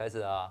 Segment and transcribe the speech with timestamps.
[0.00, 0.50] 开始啊！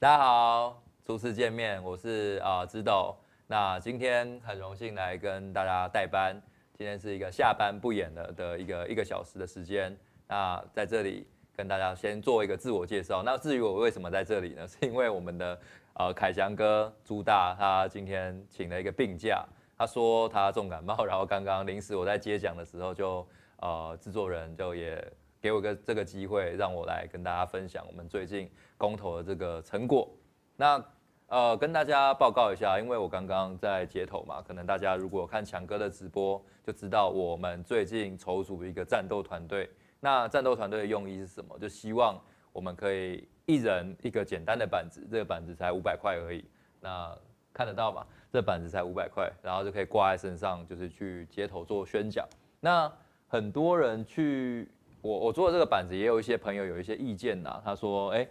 [0.00, 3.14] 大家好，初次见面，我是啊直斗。
[3.46, 6.34] 那今天很荣幸来跟大家代班，
[6.76, 9.96] 今天是一个下班不演了的一个一个小时的时间。
[10.26, 13.22] 那在这里跟大家先做一个自我介绍。
[13.22, 14.66] 那至于我为什么在这里呢？
[14.66, 15.60] 是因为我们的
[15.94, 19.46] 呃凯翔哥朱大他今天请了一个病假，
[19.78, 23.24] 他说他重感冒，然后刚刚临时我在接讲的时候就
[23.58, 25.00] 呃制作人就也。
[25.40, 30.08] 给我个这个机会，让我来跟大家分享我们最近公投的这个成果。
[30.54, 30.84] 那
[31.28, 39.70] 呃，跟大家报告一下，因为我刚刚在街头嘛，可能大家如果看强哥的直播，就知道我们最近筹组一个战斗团队。
[40.00, 41.58] 那战斗团队的用意是什么？
[41.58, 42.20] 就希望
[42.52, 46.44] 我们可以一人一个简单的板子，这个板子才五百块而已。
[46.80, 47.16] 那
[47.52, 48.04] 看得到吗？
[48.32, 52.28] 这板子才五百块，然后就可以挂在身上，就是去街头做宣讲。
[52.60, 52.92] 那
[53.26, 54.68] 很多人去。
[55.02, 58.28] 我我做的这个板子也有一些朋友有一些意见呐，他说，哎，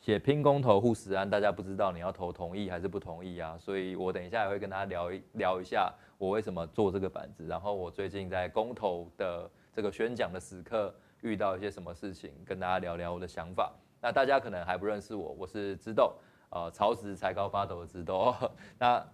[0.00, 13.72] 写拼工投护食安，大家不知道你要投同意还是不同意啊，所以我等一下也会跟大家聊一聊一下我为什么做这个板子，然后我最近在公投的这个宣讲的时刻遇到一些什么事情，跟大家聊聊我的想法。
[14.00, 16.12] 那大家可能还不认识我，我是直斗，
[16.50, 18.34] 呃，潮时才高八斗的直斗。
[18.76, 19.06] 那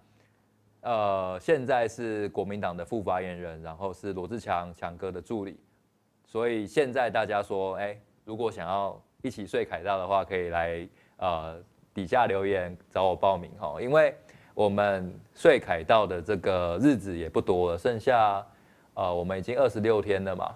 [0.80, 5.60] 呃，现在是国民党的副发言人，然后是罗志强强哥的助理。
[6.30, 11.58] 所以现在大家说，哎，如果想要一起睡凯道的话，可以来呃
[11.94, 14.14] 底下留言找我报名哈，因为
[14.52, 18.46] 我们睡凯道的这个日子也不多了，剩下
[18.92, 20.54] 呃我们已经二十六天了嘛，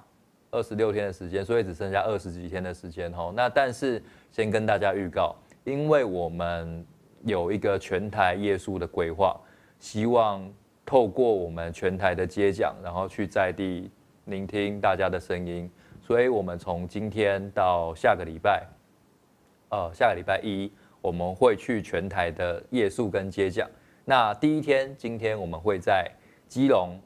[0.50, 3.32] 二十六天的时间，所以只剩下二十几天的时间哈。
[3.34, 5.34] 那但是先跟大家预告，
[5.64, 6.86] 因为我们
[7.24, 9.34] 有一个全台夜宿的规划，
[9.78, 10.46] 希望
[10.84, 13.90] 透过我们全台的接讲，然后去在地。
[14.26, 15.68] 聆听大家的声音，
[16.00, 18.64] 所以我们从今天到下个礼拜，
[19.70, 23.68] 呃，下个礼拜一我们会去全台的夜宿跟接讲。
[24.04, 26.08] 那第一天，今天我们会在
[26.46, 26.96] 基隆，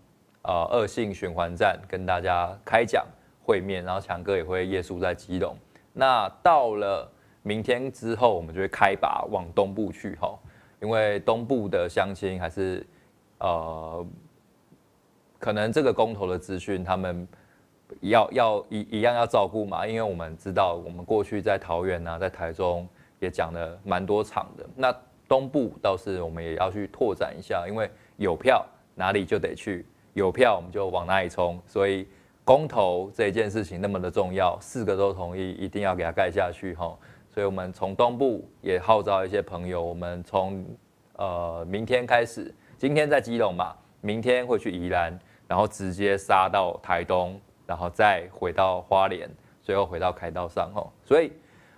[0.43, 3.06] 呃，恶性循环站跟大家开讲
[3.43, 5.56] 会面，然后强哥也会夜宿在基隆。
[5.94, 7.10] 那到了
[7.43, 10.38] 明天之后，我们就会开拔往东部去吼，
[10.82, 12.87] 因为东部的乡亲还是
[13.38, 14.06] 呃。
[15.46, 17.24] 可能这个公投的资讯，他们
[18.00, 22.84] 要要一一样要照顾嘛，因为我们知道，我们过去在桃园啊，在台中
[23.20, 24.66] 也讲了蛮多场的。
[24.74, 24.92] 那
[25.28, 31.56] 东部倒是我们也要去拓展一下，因为有票哪里就得去，有票我们就往哪里冲。
[31.64, 32.08] 所以
[32.42, 36.92] 公投这一件事情那么的重要，四个都同意，一定要给它盖下去哈。
[37.32, 40.66] 所以我们从东部也号召一些朋友，我们从
[41.12, 43.72] 呃明天开始，今天在基隆嘛。
[44.02, 45.18] 明天会去宜兰，
[45.48, 49.28] 然后直接杀到台东，然后再回到花莲，
[49.62, 50.90] 最后回到凯道上哦。
[51.04, 51.32] 所以，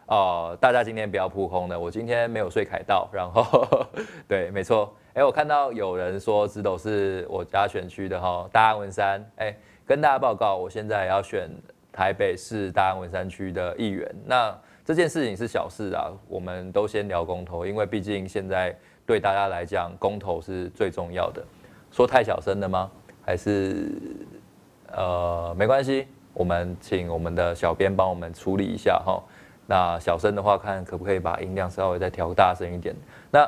[0.06, 1.78] 呃，大家今天不要扑空的。
[1.78, 3.86] 我今天没有睡凯道，然后
[4.26, 4.94] 对，没错。
[5.14, 9.24] 哎，我看到有人说直斗是我家选区的哈，大安文山。
[9.36, 9.54] 哎，
[9.84, 11.50] 跟大家报告，我现在要选
[11.92, 14.08] 台北市大安文山区的议员。
[14.24, 18.74] 那这件事情是小事啊，我们都先聊公投，因为毕竟现在
[19.04, 21.44] 对大家来讲，公投是最重要的。
[21.90, 22.90] 说太小声了吗？
[23.28, 23.92] 还是
[24.90, 29.22] 呃没关系，我们请我们的小编帮我们处理一下哈。
[29.66, 32.96] 那小声的话，看可不可以把音量稍微再调大声一点。
[33.30, 33.46] 那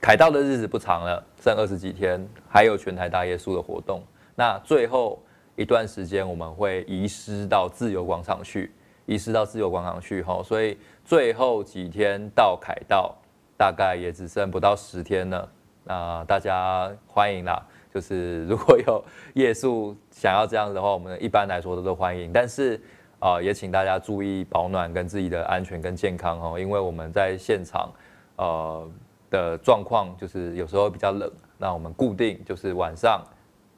[0.00, 4.02] 凯道的日子不长了，剩二十几天，还有全台大耶稣的活动。
[4.34, 5.22] 那最后
[5.54, 8.72] 一段时间，我们会移师到自由广场去，
[9.04, 10.42] 移师到自由广场去哈。
[10.42, 13.14] 所以最后几天到凯道，
[13.58, 15.46] 大概也只剩不到十天了。
[15.84, 17.60] 那大家欢迎啦，
[17.92, 19.04] 就是 如果有
[19.34, 22.32] 夜宿想要这样子的话，我们一般来说都都欢迎。
[22.32, 22.76] 但是
[23.18, 27.92] 啊、呃，也请大家注意保暖跟自己的安全跟健康哦，因为我们在现场
[28.36, 28.90] 呃
[29.30, 31.30] 的状况就是有时候比较冷。
[31.58, 33.22] 那我们固定就是晚上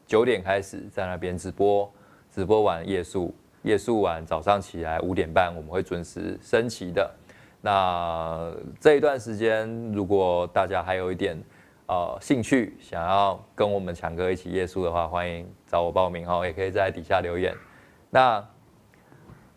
[0.07, 1.91] 九点开始在那边直播，
[2.31, 7.11] 直播完夜宿，夜宿完早上起来五点半我们会准时升旗的。
[7.61, 8.51] 那
[8.81, 11.37] 这一段时间，如果大家还有一点。
[11.87, 17.55] 呃，兴趣想要跟我们强哥一起夜宿的话，欢迎找我报名哈，也可以在底下留言。
[18.09, 18.43] 那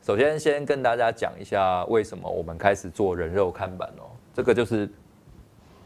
[0.01, 4.11] 首先先跟大家讲一下，为什么我们开始做人肉看板哦？
[4.33, 4.89] 这个就是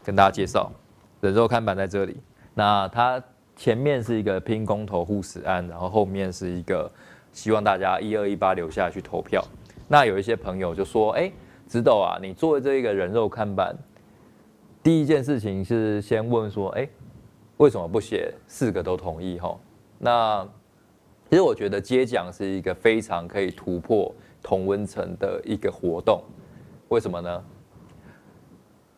[0.02, 0.68] 跟大家介绍，
[1.20, 2.20] 人肉看板在这里。
[2.54, 3.22] 那它
[3.54, 6.90] 前面是一个拼公投护食案，然后后面是一个
[7.32, 9.40] 希望大家一二一八留下去投票。
[9.86, 11.30] 那有一些朋友就说，哎，
[11.68, 13.76] 直斗啊，你做这一个人肉看板。
[14.82, 16.88] 第一件事情是先问说，哎，
[17.58, 19.38] 为什么不写四个都同意？
[19.38, 19.56] 哈，
[19.98, 20.44] 那
[21.30, 24.12] 其实我觉得接讲是一个非常可以突破
[24.42, 26.20] 同温层的一个活动。
[26.88, 27.44] 为什么呢？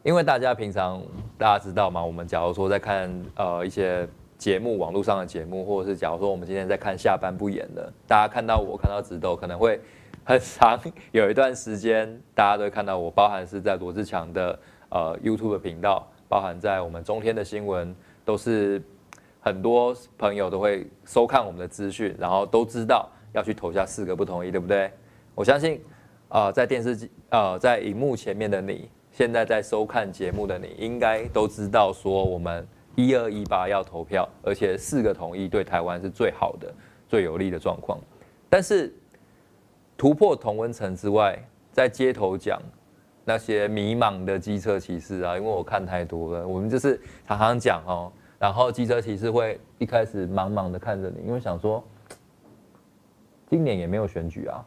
[0.03, 1.03] 因为大家平常
[1.37, 2.03] 大家知道嘛？
[2.03, 4.09] 我们假如说在看呃一些
[4.39, 9.79] 节目，网络上的节目，或者是假如说我们今天在看下班不演的，大家看到我看到直斗，可能会
[10.25, 10.81] 很长
[11.13, 14.59] 有一段时间，大家都会看到我，包含是在罗志强的
[14.95, 17.93] 呃 YouTube 频道，包含在我们中天的新闻，
[18.25, 18.81] 都是
[19.41, 24.89] 很多朋友都会收看我们的资讯，然后都知道要去投下四个不同意，对不对？
[25.35, 25.83] 我相信
[26.29, 28.89] 啊、呃，在电视机呃在荧幕前面的你。
[29.11, 36.73] 现在在收看节目的你，应该都知道说我们一二一八要投票，而且四个同意对台湾是最好的、
[37.09, 37.99] 最有利的状况。
[38.51, 38.93] 但是
[39.97, 41.39] 突破同温层之外，
[41.73, 42.61] 在街头讲
[43.25, 51.83] 那些迷茫的机车骑士啊，因为我看太多了，我们就是常常讲哦，然后机车骑士会一开始茫茫的看着你，因为想说
[53.49, 54.65] 今年也没有选举啊，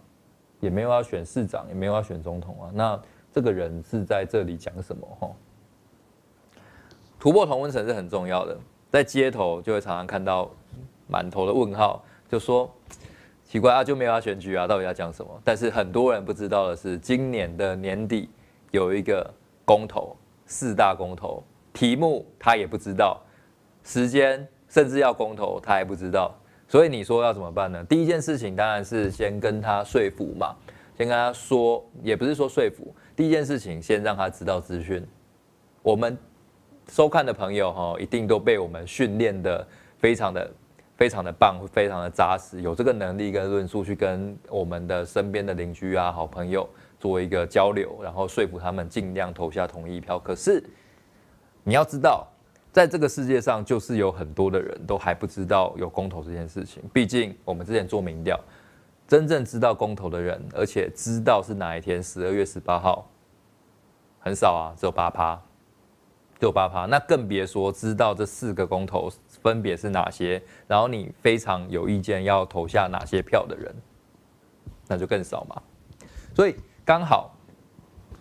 [0.59, 2.99] 也没有要选市长，也没有要选总统啊，那。
[3.29, 5.05] 这个人是在这里讲什么？
[5.19, 5.29] 哈，
[7.19, 8.57] 突破同温层是很重要的。
[8.89, 10.49] 在街头就会常常看到
[11.07, 12.67] 满头的问号，就说
[13.43, 15.29] 奇怪啊，就没有要选举啊，到底要讲什么？
[15.43, 18.27] 但是很多人不知道的是，今年的年底
[18.71, 19.33] 有一个
[19.65, 20.15] 公投，
[20.45, 21.43] 四大公投
[21.73, 23.21] 题目他也不知道，
[23.83, 26.33] 时间甚至要公投他也不知道。
[26.67, 27.83] 所以你说要怎么办呢？
[27.85, 30.53] 第一件事情当然是先跟他说服嘛，
[30.97, 32.93] 先跟他说，也不是说说服。
[33.15, 35.01] 第一件事情，先让他知道资讯。
[35.81, 36.17] 我们
[36.89, 39.65] 收看的朋友哈，一定都被我们训练得
[39.97, 40.51] 非常的、
[40.97, 46.67] 非常的棒，非常的扎实，有这个能力跟论述去跟我们的身边的邻居啊、好朋友
[46.99, 50.17] 做一个交流，然后说服他们尽量投下同意票。
[50.19, 50.63] 可是
[51.63, 52.27] 你要知道，
[52.71, 56.83] 在这个世界上，就是有很多的人都还不知道有公投这件事情。
[56.93, 58.39] 毕竟我们之前做民调。
[59.07, 63.09] 真正知道公投的人，而且知道是哪一天，十二月十八号，
[64.19, 65.41] 很少啊，只有八趴，
[66.37, 66.85] 只有八趴。
[66.87, 69.09] 那更别说知道这四个公投
[69.41, 73.73] 分别是哪些，然后你非常有意见要投下哪些票的人，
[74.89, 75.61] 那就更少嘛。
[76.35, 77.35] 所以刚好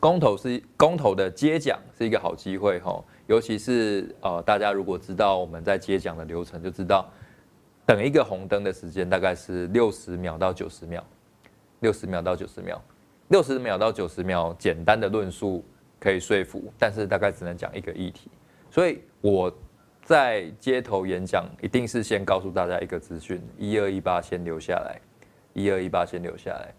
[0.01, 7.09] 公投是公投的接奖是一个好机会哈，尤其是呃大家如果知道我们在接奖的流程，就知道。
[7.87, 11.01] 等一个红灯的时间大概是六十秒到九十秒，
[11.79, 12.83] 六十秒到九十秒，
[13.29, 15.65] 六十秒到九十秒，简单的论述
[16.01, 18.29] 可以说服，但是大概只能讲一个议题。
[18.69, 19.49] 所以我
[20.03, 25.01] 在街头演讲，一定是先告诉大家一个资讯：一二一八先留下来，
[25.53, 26.75] 一二一八先留下来。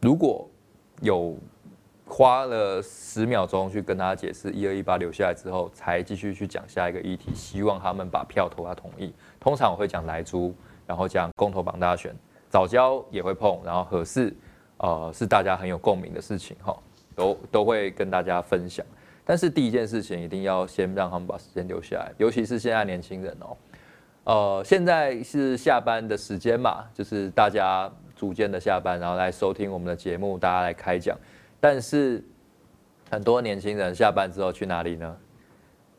[0.00, 0.48] 如果
[1.00, 1.36] 有
[2.06, 9.14] 花了十秒钟去跟大家解释一二一八留下来之后，才继续去讲下一个议题，希望他们把票投下同意。
[9.40, 10.54] 通常我会讲莱猪，
[10.86, 12.14] 然后讲公投榜大选，
[12.50, 14.34] 藻礁也会碰，然后合适，
[14.76, 16.76] 呃，是大家很有共鸣的事情哈，
[17.14, 18.84] 都都会跟大家分享。
[19.24, 23.56] 但是第一件事情一定要先让他们把时间留下来，尤其是现在年轻人哦，
[24.24, 27.90] 呃，现在是下班的时间嘛，就是大家
[28.22, 31.18] 逐渐的下班，然后来收听我们的节目，大家来开讲。
[31.58, 32.22] 但是
[33.10, 35.16] 很多年轻人下班之后去哪里呢？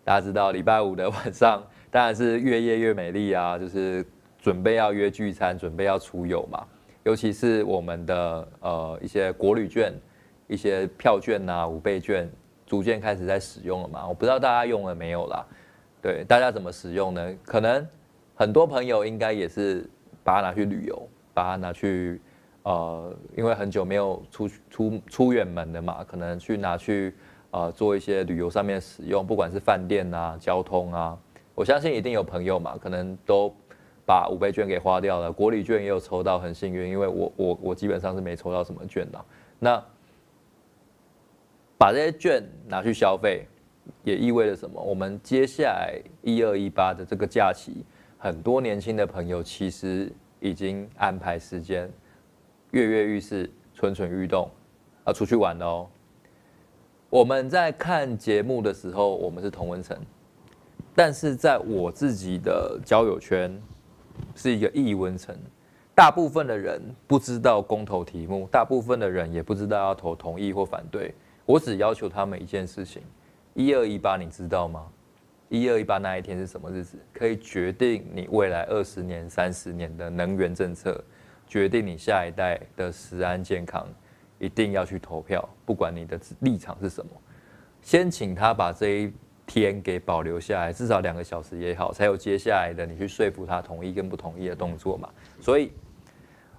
[0.06, 1.62] 大家知道礼拜五的晚上。
[1.92, 3.60] 当然是越夜越美丽啊！
[3.60, 4.06] 就是
[4.40, 6.66] 准备要约聚餐，准备要出游嘛。
[7.04, 9.94] 尤其是我们的呃一些国旅券、
[10.48, 12.32] 一些票券啊、五倍券，
[12.66, 14.08] 逐渐开始在使用了嘛。
[14.08, 15.46] 我不知道大家用了没有啦？
[16.02, 17.36] 对，大家怎么使用呢？
[17.44, 17.86] 可能
[18.34, 19.86] 很多朋友应该也是
[20.24, 22.22] 把它拿去旅游，把它拿去
[22.64, 27.14] 呃，因为很久没有出出出远门了嘛，可能去拿去
[27.52, 31.18] 呃做一些旅游上面使用，不管是饭店啊、交通啊。
[31.56, 33.54] 我相信一定有朋友嘛，可能都
[34.06, 39.26] 把五倍券给花掉了，国旅券也有抽到，很幸运，因为我我我基本上是没抽到什么券的。
[39.60, 39.84] 那
[41.78, 43.46] 把这些券拿去消费，
[44.04, 44.82] 也意味着什么？
[44.82, 47.84] 我们接下来一二一八的这个假期，
[48.18, 50.12] 很多年轻的朋友其实
[50.44, 51.90] 已经安排时间，
[52.72, 54.50] 跃跃欲试，蠢蠢欲动，
[55.06, 55.88] 啊出去玩哦。
[57.10, 59.98] 我们在看节目的时候，我们是同温层。
[60.94, 63.58] 但是在我自己的交友圈，
[64.36, 65.34] 是一个异温层，
[65.96, 71.16] 大部分的人不知道公投题目，大部分的人也不知道要投同意或反对。
[71.46, 73.02] 我只要求他们一件事情：
[73.54, 74.88] 一二一八，你知道吗？
[75.54, 76.98] 一二一八那一天是什么日子？
[77.14, 81.00] 可以决定你未来二十年、三十年的能源政策，
[81.46, 83.88] 决定你下一代的食安健康，
[84.40, 87.12] 一定要去投票，不管你的立场是什么。
[87.82, 89.14] 先请他把这一。
[89.46, 95.10] 天给保留下来，至少两个小时也好，才有接下来的你去说服他同意跟不同意的动作嘛。
[95.42, 95.74] 所以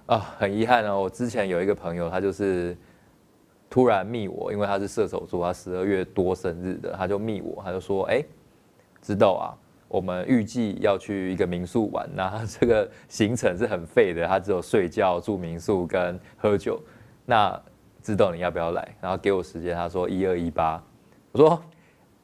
[0.05, 2.77] 啊，很遗憾哦，我之前有一个朋友，他就是
[3.71, 8.23] 突然密我，因为他是射手座，他十二月多生日的，他就密我，他就说：“哎，
[9.05, 9.53] 知道啊，
[9.87, 16.81] 我们预计要去一个民宿玩，那 这个行程是很废的，他只有睡觉、住民宿跟喝酒。
[17.23, 17.61] 那
[18.01, 18.95] 知道你要不要来？
[18.99, 20.83] 然后给我时间，他说一二一八，
[21.31, 21.61] 我说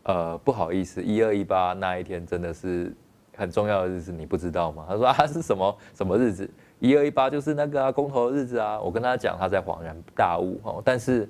[0.05, 2.91] 呃不好意思，一二一八那一天真的是
[3.37, 4.83] 很重要的日子，你不知道吗？
[4.89, 6.49] 他说啊是什么什么日子？”
[6.81, 10.81] 一二一八就是那个啊，公投的日子啊，我跟他讲，他在恍然大悟哦。
[10.83, 11.29] 但是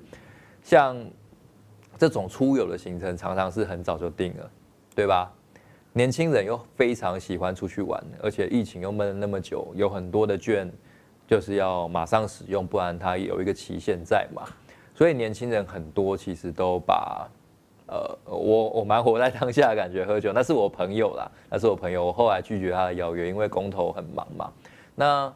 [0.62, 0.96] 像
[1.98, 4.50] 这种出游的行程，常常是很早就定了，
[4.94, 5.30] 对吧？
[5.94, 10.70] 年轻人又非常喜欢出去玩，而且疫情又闷了那么久，有很多的券
[11.26, 14.42] 就是要马上使用，不然它有一个期限在嘛。
[14.94, 17.28] 所以年轻人很多其实都把
[17.86, 24.50] 呃，我我蛮活在当下的感觉，喝酒那是我朋友啦，那是我朋友，我后来拒绝他的邀约，因为公投很忙嘛。
[24.94, 25.32] 那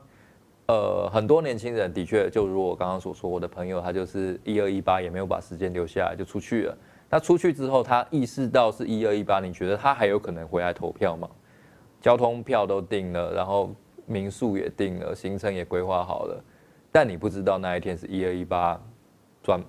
[0.69, 6.79] 呃，很多年轻人的确，就如我刚刚所说，我的朋友他就是一二一八，也没有把时间留下来就出去了。
[7.09, 11.29] 那出去之后，他意识到是一二一八，你觉得他还有可能回来投票吗？
[12.01, 13.75] 交通票都订了，然后
[14.07, 16.45] 民宿也订了，行程也规划好了，
[16.93, 18.81] 但你不知道那一天是一二一八
[19.43, 19.63] 转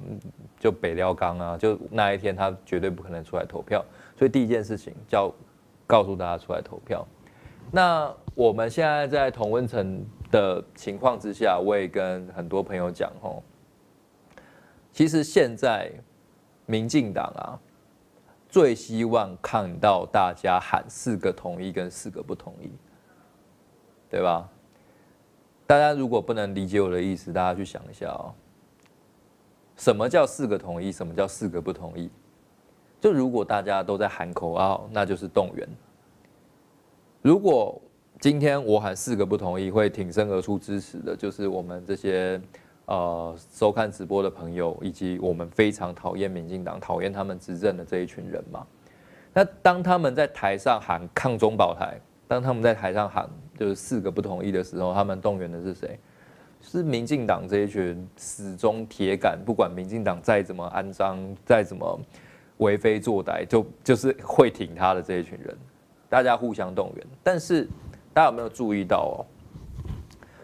[0.59, 3.83] 就北料钢啊，就那一天他绝对不可能出来投票。
[4.17, 5.31] 所以第一件事情叫
[5.85, 7.07] 告诉大家出来投票。
[7.71, 13.43] 那我们现在在同温层的情况之下，我也跟很多朋友讲吼，
[14.91, 15.91] 其实现在
[16.67, 17.57] 民进党啊，
[18.47, 22.69] 最希望看到大家喊四个同意跟四个不同意，
[24.09, 24.47] 对吧？
[25.65, 28.31] 大家如果不能理解我的意思，大家去想一下哦，
[29.75, 30.91] 什么叫四个同意？
[30.91, 32.09] 什么叫四个不同意？
[33.01, 35.67] 就如果大家都在喊口号，那就是动员。
[37.21, 37.81] 如果
[38.19, 42.41] 今天我喊四个不同意，会挺身而出支持的，就是我们这些
[42.87, 48.67] 呃收看直播的朋友，以及我们非常讨厌民进党、讨厌他们执政的这一群人嘛。
[49.33, 55.97] 那当他们在台上喊抗中保台，当他们在台上喊就是四个不同意的时候，他们动员的是谁？
[56.59, 61.99] 是民进党这一群死忠铁杆，不管民进党再怎么安脏、再怎么
[62.57, 65.57] 为非作歹，就就是会挺他的这一群人。
[66.09, 67.67] 大家互相动员，但是。
[68.13, 69.15] 大家有没有注意到哦？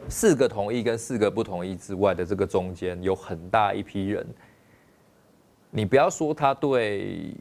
[0.09, 4.25] 四个同意跟四个不同意之外的这个中间，有很大一批人。
[5.71, 7.33] 你不要说他对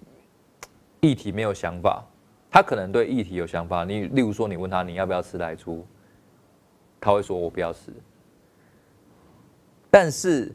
[1.01, 2.03] 议题没有想法，
[2.51, 3.85] 他可能对议题有想法。
[3.85, 5.87] 你例如说，你问他你要不要吃来猪，
[7.01, 7.93] 他会说我不要吃。
[9.91, 10.51] 但是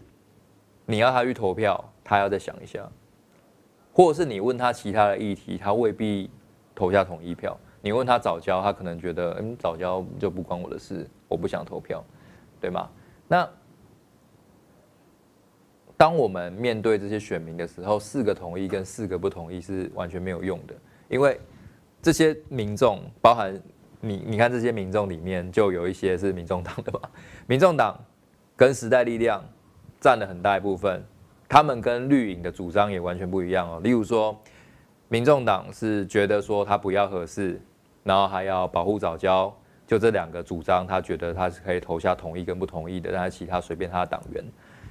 [0.85, 2.89] 你要他去投票，他要再想一下。
[3.93, 6.29] 或者是你问他其他的议题，他未必
[6.73, 7.55] 投下同意票。
[7.81, 12.03] 你问他早教，他可能觉得，嗯，早教就不关我的事，我不想投票，
[12.59, 12.89] 对吗？
[13.27, 13.49] 那
[15.95, 20.75] 当我们面对这些选民的时候，四个同意跟四个不同意是完全没有用的，
[21.09, 21.39] 因为
[22.01, 23.59] 这些民众，包含
[23.99, 27.09] 你，你看这些民众里面就有一些是民众党的吧？
[27.47, 27.99] 民众党
[28.55, 29.43] 跟时代力量
[29.99, 31.03] 占了很大一部分，
[31.49, 33.79] 他们跟绿营的主张也完全不一样哦。
[33.83, 34.37] 例如说。
[35.09, 37.57] 民众党是觉得说他不要核四，
[38.03, 39.57] 然后还要保护早教，
[39.87, 44.43] 就这两个主张，他觉得他是可以投下同意跟不同意的，但是其他随便他的党员。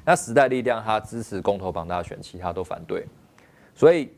[0.05, 3.07] 那时代力量他支持公投绑大选，其他都反对。
[3.75, 4.11] 所以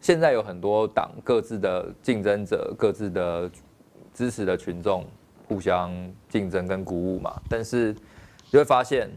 [0.00, 3.48] 现在有很多党各自的竞争者、各自的
[4.12, 5.06] 支持的群众
[5.46, 5.92] 互相
[6.28, 7.40] 竞争跟鼓舞嘛。
[7.48, 7.94] 但是
[8.50, 9.08] 你会发现，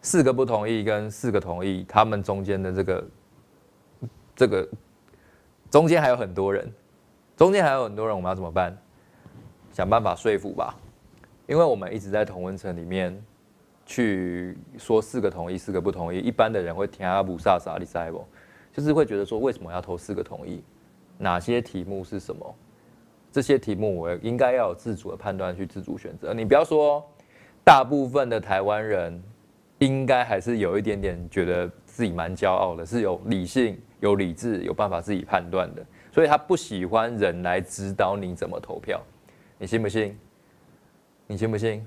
[0.00, 3.04] 四个不同意跟四个同意，他们中间的这个。
[4.36, 4.68] 这个
[5.70, 6.68] 中间还有很多人，
[7.36, 8.76] 中间还有很多人，我们要怎么办？
[9.74, 10.72] 想办法说服吧，
[11.48, 13.20] 因为我们一直在同温层里面
[13.84, 16.18] 去说四个同意，四个不同意。
[16.20, 18.24] 一般的人会听阿布萨萨利塞不，
[18.72, 20.62] 就是会觉得说，为什么要投四个同意？
[21.18, 22.54] 哪些题目是什么？
[23.32, 26.32] 这些题目我应该要有自主的判断，去自主选择。
[26.32, 27.04] 你不要说，
[27.64, 29.20] 大部分的台湾人
[29.80, 33.76] 应该还是有一点点觉得自己蛮骄傲的，是有理性。
[34.00, 39.00] 有理智，有办法自己判断的，所以他不喜欢人来指导你怎么投票，
[39.64, 40.14] 你信不信？
[41.26, 41.82] 你信不信？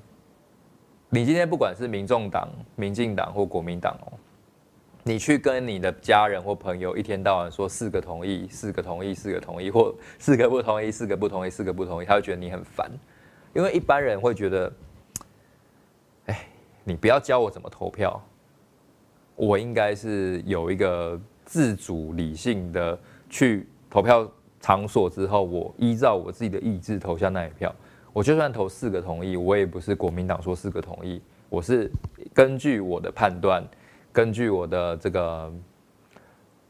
[1.12, 4.18] 你今天不管是民众党、民进党或国民党哦，
[5.04, 12.90] 你去跟你的家人或朋友一天到晚说四个同意、四个同意、四个同意，或四个不同意、四个不同意、四个不同意，他会觉得你很烦，
[13.54, 14.74] 因为一般人会觉得，
[16.26, 16.48] 哎，
[16.84, 18.20] 你不要教我怎么投票，
[19.36, 21.22] 我应该是有一个。
[21.46, 24.30] 自主理性的去投票
[24.60, 27.74] 场所之后，我依照我自己的意志投下那一票。
[28.14, 31.92] 我就算投四个同意，我也不是国民党说四个同意，我是
[32.34, 33.64] 根据我的判断，
[34.12, 35.54] 根据我的这个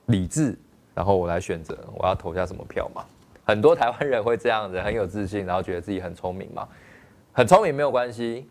[0.08, 0.58] 理智，
[0.94, 3.06] 然后我来选择我要投下什么票嘛。
[3.46, 6.68] 很多台湾人会这样子，很有自信，然后觉得自己很聪明嘛。
[7.32, 8.46] 很聪明没有关系。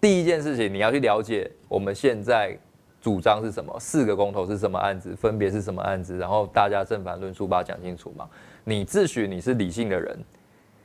[0.00, 2.56] 第一件事情，你要去了解我们现在
[3.00, 8.28] 主张是什么，四个公投是什么案子，分别是什么案子，然后大家正反论述把它讲清楚嘛。
[8.64, 10.18] 你自诩你是理性的人，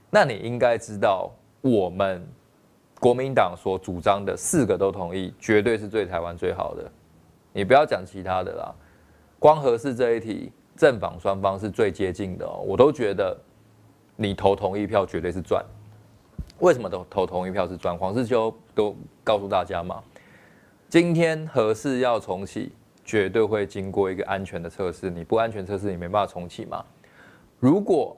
[0.09, 2.25] 那你应该知道我们
[2.99, 6.89] 国民党所主张的四个都同意，绝对是对台湾最好的。
[7.51, 8.73] 你不要讲其他的啦，
[9.39, 13.37] 光核四这一题，正反双方是最接近的哦，我都觉得
[14.15, 15.63] 你投同意票绝对是赚。
[16.59, 17.97] 为什么都投同意票是赚？
[17.97, 20.01] 黄世修都告诉大家嘛，
[20.93, 22.71] 今天核四要重启，
[23.03, 26.85] 绝对会经过一个安全的测试，你不安全测试，你没办法重启嘛。
[27.59, 28.15] 如果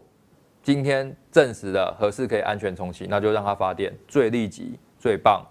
[0.61, 5.41] 今天证实了核四可以安全重启，那就让它发电，最立即、最棒，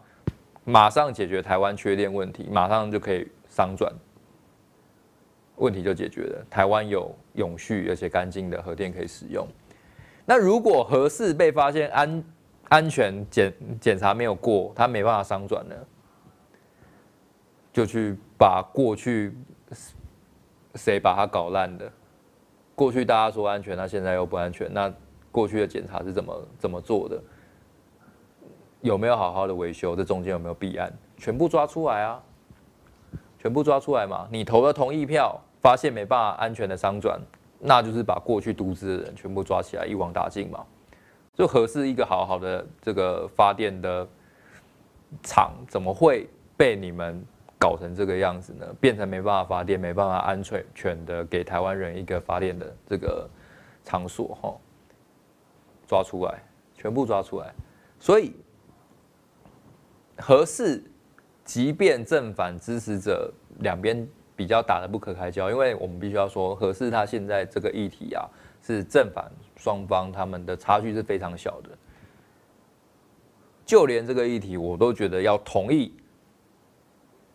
[0.65, 3.91] 马上解决台湾缺电问题，马上就可以商转，
[5.57, 6.47] 问题就解决了。
[6.51, 9.49] 台湾有永续而且干净的核电可以使用。
[10.27, 12.25] 那如果核四被发现安
[12.69, 13.51] 安全检
[13.81, 15.75] 检查没有过，它没办法商转呢，
[17.75, 19.37] 就去把过去
[20.77, 21.91] 谁把它搞烂的。
[22.77, 24.73] 过去大家说安全，那现在又不安全。
[24.73, 24.93] 那
[25.33, 27.21] 过去的检查是怎么怎么做的？
[28.81, 29.97] 有没有好好的维修？
[29.97, 30.93] 这中间有没有弊案？
[31.17, 32.23] 全部抓出来啊！
[33.41, 34.29] 全部抓出来嘛！
[34.31, 37.21] 你投了同意票，发现没办法安全的商转，
[37.59, 40.65] 那就是把过去渎职的人全部抓起来，一网打尽嘛。
[41.35, 44.07] 就合适一个好好的这个发电的
[45.25, 47.25] 厂，怎么会被你们？
[47.65, 50.43] 搞成这个样子呢，变成没办法发电，没办法安
[50.75, 53.27] 全的给台湾人一个发电的这个
[53.83, 54.55] 场所哈，
[55.87, 56.43] 抓出来，
[56.77, 57.55] 全部抓出来。
[57.99, 58.37] 所以
[60.19, 60.85] 合适，
[61.43, 68.29] 即便正反支持者两边比较打得不可开交，因为我们必须要说，合适他现在这个议题啊，
[68.61, 69.25] 是正反
[69.57, 71.71] 双方他们的差距是非常小的，
[73.65, 75.95] 就连这个议题我都觉得要同意。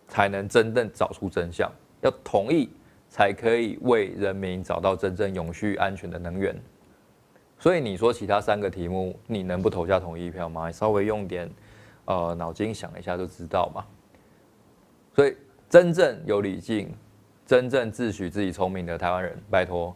[0.10, 2.70] 才能真正找出真相，要同意
[3.08, 6.60] 才可以为人民找到真正永续安全的能源。
[7.60, 10.72] 所以你说其他三个题目，你能不投下同意票吗？
[10.72, 11.50] 稍微用点
[12.06, 13.86] 呃脑筋想一下就知道嘛。
[15.14, 15.38] 所以
[15.70, 16.92] 真正有理性、
[17.46, 19.96] 真正自诩自己聪明的台湾人，拜托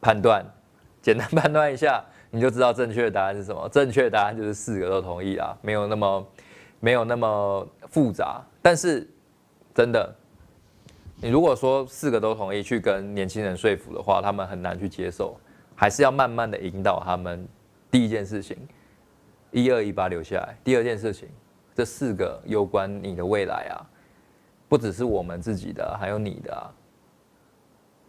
[0.00, 0.44] 判断，
[1.02, 3.68] 简单判断一下，你就知道正确的答案是什么。
[3.68, 6.26] 正确答案就是四个都同意啊，没有那么
[6.80, 9.06] 没有那么复杂，但是。
[9.74, 10.14] 真的，
[11.16, 15.36] 你如果说四个都同意去跟年轻人说服的话，他们很难去接受，
[15.74, 17.44] 还是要慢慢的引导他们。
[17.90, 18.56] 第一件事情，
[19.50, 20.56] 一二一八留下来。
[20.62, 21.28] 第二件事情，
[21.74, 23.82] 这四个攸关你的未来啊，
[24.68, 26.70] 不只是我们自己的，还有你的啊。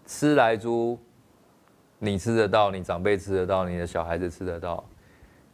[0.06, 1.00] 吃来猪，
[1.98, 4.84] 你吃得到，你长辈吃得到，你的小孩子吃得到。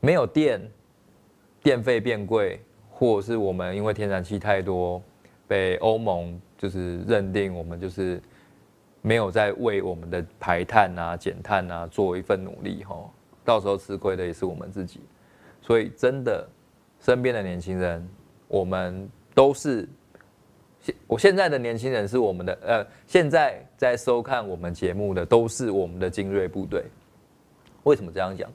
[0.01, 0.61] 没有电，
[1.63, 5.01] 电费变贵，或是我们因为天然气太多。
[5.51, 8.21] 被欧盟就是认定我们就是
[9.01, 13.11] 没有在为我们的排碳啊、减碳啊做一份努力吼，
[13.43, 15.01] 到时候吃亏的也是我们自己。
[15.61, 16.47] 所以真的，
[17.01, 18.07] 身边的年轻人，
[18.47, 19.85] 我们都是
[20.79, 26.85] 现我现在的年轻人是我们的呃，现在在收看我们节目的都是我们的精锐部队。
[27.83, 28.49] 为什么这样讲？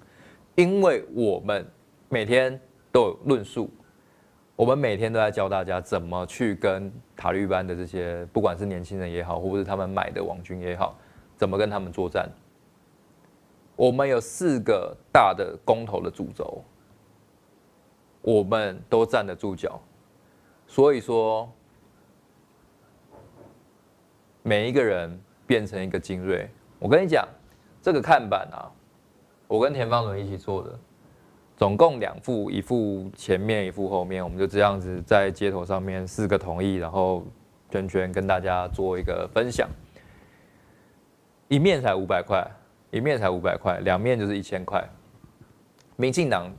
[0.54, 1.62] 因为我们
[2.08, 2.58] 每天
[2.90, 3.70] 都有论述。
[4.56, 10.96] 我们每天都在教大家怎么去跟塔利班的这些，不管是年轻人也好，或者是他们买的网军也好，
[11.36, 12.26] 怎么跟他们作战。
[13.76, 16.64] 我们有四个大的公投的主轴，
[18.22, 19.78] 我们都站得住脚。
[20.66, 21.52] 所以说，
[24.42, 26.48] 每一个人变成一个精锐。
[26.78, 27.28] 我跟你讲，
[27.82, 28.72] 这个看板啊，
[29.46, 30.78] 我跟田方伦一起做的。
[31.56, 37.24] 总共两副，一副前面，一副后面，我们就这样子在街头上面四个同意，然后
[37.70, 39.66] 圈圈跟大家做一个分享。
[41.48, 42.46] 一面才五百块，
[42.90, 44.86] 一面才五百块，两面就是一千块。
[45.96, 46.52] 民进党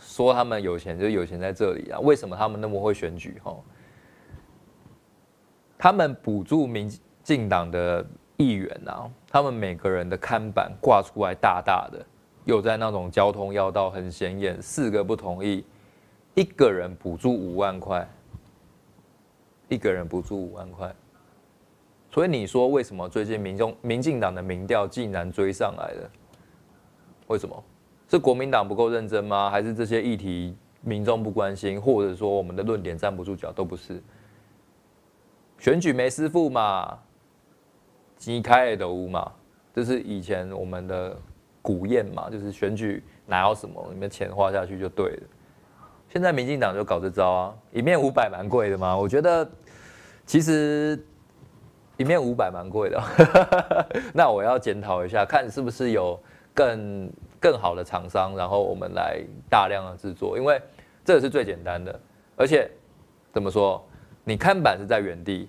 [0.00, 2.00] 说他们有钱，就有钱在这里啊？
[2.00, 3.38] 为什么他们那么会选举？
[3.44, 3.54] 哈，
[5.76, 6.90] 他们补助民
[7.22, 8.02] 进党的
[8.38, 12.02] 议员啊，他们每个人的看板挂出来大大的。
[12.48, 15.62] 有在那种交通要道很显眼，四个不同意，
[16.34, 18.08] 一个人补助五万块，
[19.68, 20.90] 一个人补助五万块，
[22.10, 26.10] 所以你说为什么最近民众民进党的民调竟然追上来了？
[27.26, 27.62] 为什么？
[28.08, 29.50] 是国民党不够认真吗？
[29.50, 33.52] 还是这些议题民众不关心，或者说我们的论点站不住脚？
[33.52, 34.02] 都不是，
[35.58, 36.98] 选举没师傅嘛，
[38.16, 39.30] 鸡开的屋嘛，
[39.74, 41.14] 这是以前我们的
[41.68, 45.22] 古宴嘛，就是选举哪有什么，你们钱花下去就对了。
[46.08, 49.46] 现在民进党就搞这招啊，一面五百蛮贵的嘛，我觉得
[50.24, 50.98] 其实
[51.98, 53.02] 一面五百蛮贵的，
[54.14, 56.18] 那我要检讨一下，看是不是有
[56.54, 60.58] 更更好的厂商，然后我们来大量的制作，因为
[61.04, 62.00] 这个是最简单的，
[62.34, 62.70] 而且
[63.30, 63.84] 怎么说？
[64.24, 65.46] 你看板是在原地，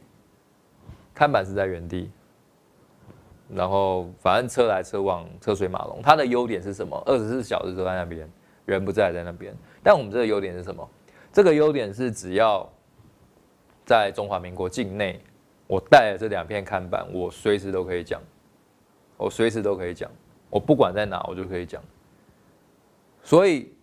[1.14, 2.12] 看板是在原地，
[3.54, 6.00] 然后反正车来车往，车水马龙。
[6.04, 7.02] 它的优点是什么？
[7.06, 8.30] 二十四小时都在那边，
[8.66, 9.56] 人不在在那边。
[9.82, 10.88] 但我们这个优点是什么？
[11.32, 12.68] 这个优点是只要
[13.86, 15.20] 在中华民国境内，
[15.68, 18.22] 我带了这两片看板，我随时都可以讲，
[19.18, 20.10] 我随时都可以讲，
[20.50, 21.82] 我不管在哪，我就可以讲。
[23.24, 23.74] 所以，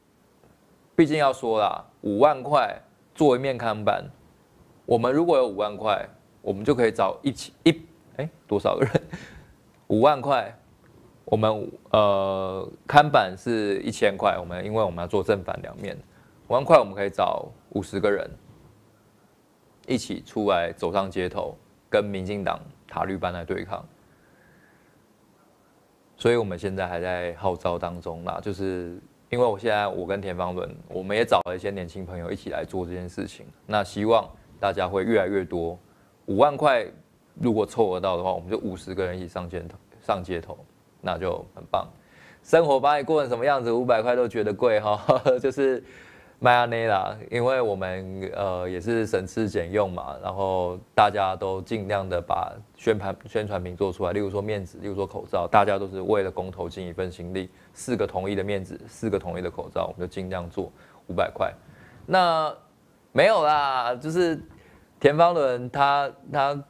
[0.95, 2.81] 毕竟要说啦，五万块
[3.15, 4.05] 做一面看板。
[4.85, 6.09] 我们如果有五万块，
[6.41, 7.83] 我们就可以找一起一
[8.17, 9.03] 哎多少个人？
[9.89, 10.53] 五万块，
[11.25, 15.97] 我们呃看板是一千块，我们因为我们要做正反两面，
[16.49, 18.31] 五万块我们可以找五十个人
[19.87, 21.57] 一起出来走上街头，
[21.89, 23.85] 跟民进党塔绿班来对抗。
[26.17, 34.29] 所以我们现在还在号召当中啦，就是因为我现在我跟田方伦，我们也找了一些年轻朋友一起来做这件事情，那希望。
[34.59, 35.79] 大家会越来越多，
[36.25, 36.87] 五万块
[37.41, 40.59] 如果凑得到的话，我们就五十个人一起上街头，上街头，
[41.01, 41.87] 那就很棒。
[42.43, 45.01] 生活把你过成什么样子，五百块都觉得贵哈，
[45.43, 45.83] 就是
[46.39, 60.71] 迈阿密啦，因为我们呃也是省吃俭用嘛，然后大家都尽量的把宣传宣传品做出来，例如说面子，例如说口罩，大家都是为了公投尽一份心力，四个统一的面子，四个统一的口罩，我们就尽量做
[61.09, 61.53] 五百块。
[62.07, 62.55] 那
[63.11, 64.41] 没有啦，就是
[65.01, 66.65] 田方伦他他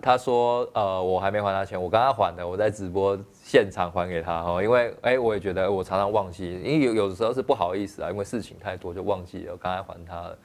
[0.00, 10.38] 他说呃我还没还他钱，我刚刚还的，我在直播现场还给他哈，因为哎我也觉得我常常忘记，因为有有的时候是不好意思啊，因为事情太多就忘记了，我刚才还他了。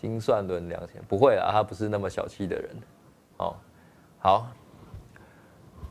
[0.00, 2.70] 精算轮两千不会啦，他不是那么小气的人
[3.38, 3.56] 哦。
[4.20, 4.46] 好，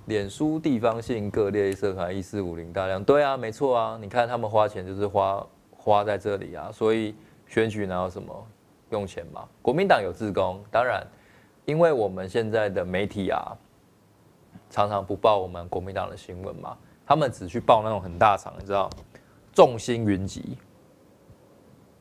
[0.05, 7.15] 脸书地方性各类社团一四五零大量，对啊，没错啊，你看他们花钱就是花花在这里啊，所以
[7.47, 8.47] 选举哪有什么？
[8.91, 9.45] 用钱嘛？
[9.61, 11.05] 国民党有自工，当然，
[11.67, 13.51] 因为我们现在的媒体啊，
[14.69, 18.89] 常常不报我们国民党的新闻嘛，他们只去报那种很大场，你知道，
[19.53, 20.57] 众星云集，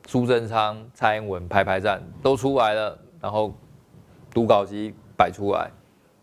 [0.07, 3.53] 苏贞昌、蔡英文排排站都出来了，然后
[4.31, 5.69] 读稿机摆出来，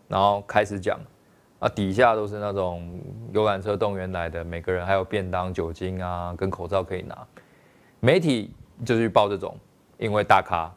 [0.07, 0.99] 然后开始讲，
[1.59, 2.99] 啊，底下都是那种
[3.31, 7.15] 游览车动员来的，每个人还有便当、酒精啊，跟口罩可以拿，
[7.99, 8.51] 媒体
[8.83, 9.55] 就去报这种。
[9.97, 10.69] 因为大咖，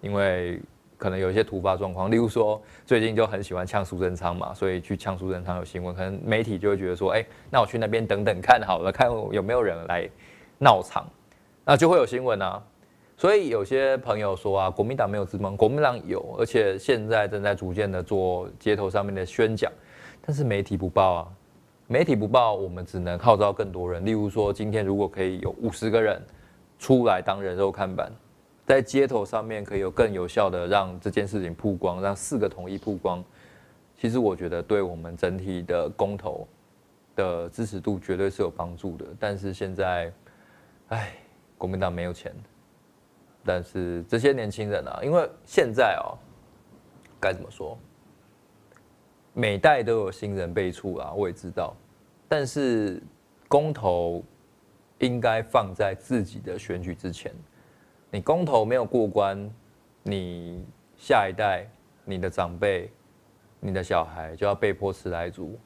[0.00, 0.58] 因为
[1.02, 10.08] 可能有一些突发状况，例如说最近就很喜欢呛苏贞昌嘛，所以去呛苏贞昌有新闻，可能媒体就会觉得说，哎，那我去那边等等看好了，看有没有人来
[10.58, 11.04] 闹场，
[11.64, 12.62] 那就会有新闻啊。
[13.16, 19.72] 所以有些朋友说啊，国民党没有志工，国民党有，而且现在正在逐渐的做街头上面的宣讲，
[20.24, 21.28] 但是媒体不报啊，
[21.88, 26.22] 媒体不报，我们只能号召更多人，例如说今天如果可以有五十个人
[26.78, 28.08] 出来当人肉看板。
[28.72, 33.22] 在街头上面可以有更有效的让这件事情曝光，让四个统一曝光。
[33.94, 36.48] 其实我觉得对我们整体的公投
[37.14, 39.04] 的支持度绝对是有帮助的。
[39.20, 40.10] 但是现在，
[40.88, 41.12] 哎，
[41.58, 42.34] 国民党没有钱。
[43.44, 46.16] 但是这些年轻人啊，因为现在哦，
[47.20, 47.76] 该怎么说？
[49.34, 51.76] 每代都有新人辈出啊，我也知道。
[52.26, 53.02] 但是
[53.48, 54.24] 公投
[55.00, 57.34] 应该放在自己的选举之前。
[58.14, 59.50] 你公投没有过关，
[60.02, 60.66] 你
[60.98, 61.66] 下一代、
[62.04, 62.90] 你的长辈、
[63.58, 65.58] 你的小孩就要被迫吃莱猪。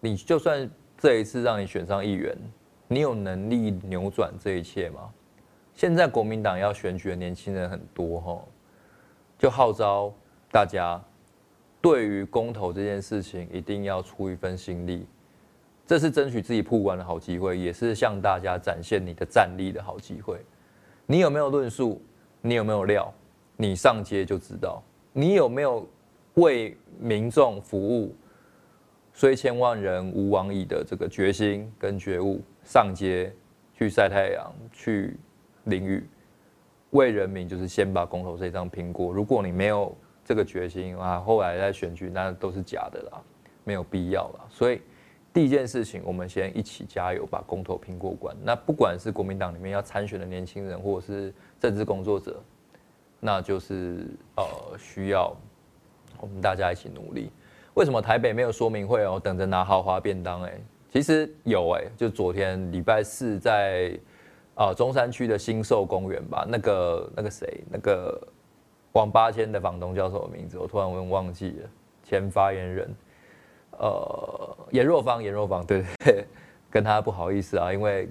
[0.00, 2.36] 你就算这一次让你选上议员，
[2.88, 5.08] 你有能力扭转这一切吗？
[5.74, 8.44] 现在国民党要选举的年轻人很多哈，
[9.38, 10.12] 就号召
[10.50, 11.00] 大家
[11.80, 15.06] 对于公投这件事情一定要出一份心力，
[15.86, 20.44] 这是争取自己曝光的好机会，也是向大家展现你的战力的好机会。
[21.06, 22.02] 你有没有论述？
[22.42, 23.12] 你有没有料？
[23.56, 24.82] 你上街就知道。
[25.12, 25.88] 你有没有
[26.34, 28.14] 为民众服务？
[29.12, 33.32] 虽千万人吾往矣的这个决心跟觉悟，上街
[33.72, 35.16] 去晒太阳，去
[35.64, 36.06] 淋雨，
[36.90, 39.12] 为人民就是先把公投这张拼过。
[39.12, 43.22] 如果你没有这个决心啊，后来再选举那都是假的啦，
[43.64, 44.44] 没有必要啦。
[44.50, 44.80] 所以。
[45.36, 48.34] 第一件事情，我们先一起加油，把公投拼过关。
[48.42, 52.42] 那不管是国民党里面要参选的年轻人，或者是政治工作者，
[53.20, 54.06] 那就是
[54.38, 54.44] 呃
[54.78, 55.36] 需要
[56.18, 57.30] 我们大家一起努力。
[57.74, 59.20] 为什么台北没有说明会哦？
[59.22, 60.58] 等着拿豪华便当哎，
[60.90, 63.92] 其实有哎，就昨天礼拜四在
[64.54, 68.18] 啊中山区的新寿公园吧，那个那个谁，那个
[68.92, 70.58] 王八千的房东叫什么名字？
[70.58, 71.68] 我突然我忘记了，
[72.02, 72.88] 前发言人，
[73.78, 76.24] 呃，颜若芳，颜若芳，对对，
[76.70, 78.08] 跟他不好意思啊，因为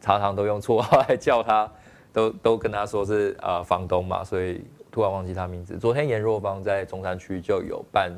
[0.00, 1.70] 常常都用绰号来叫他，
[2.12, 5.78] 都都跟他说是呃房东嘛，所以突然忘记他名字。
[5.78, 8.12] 昨天颜若芳在中山区就有办。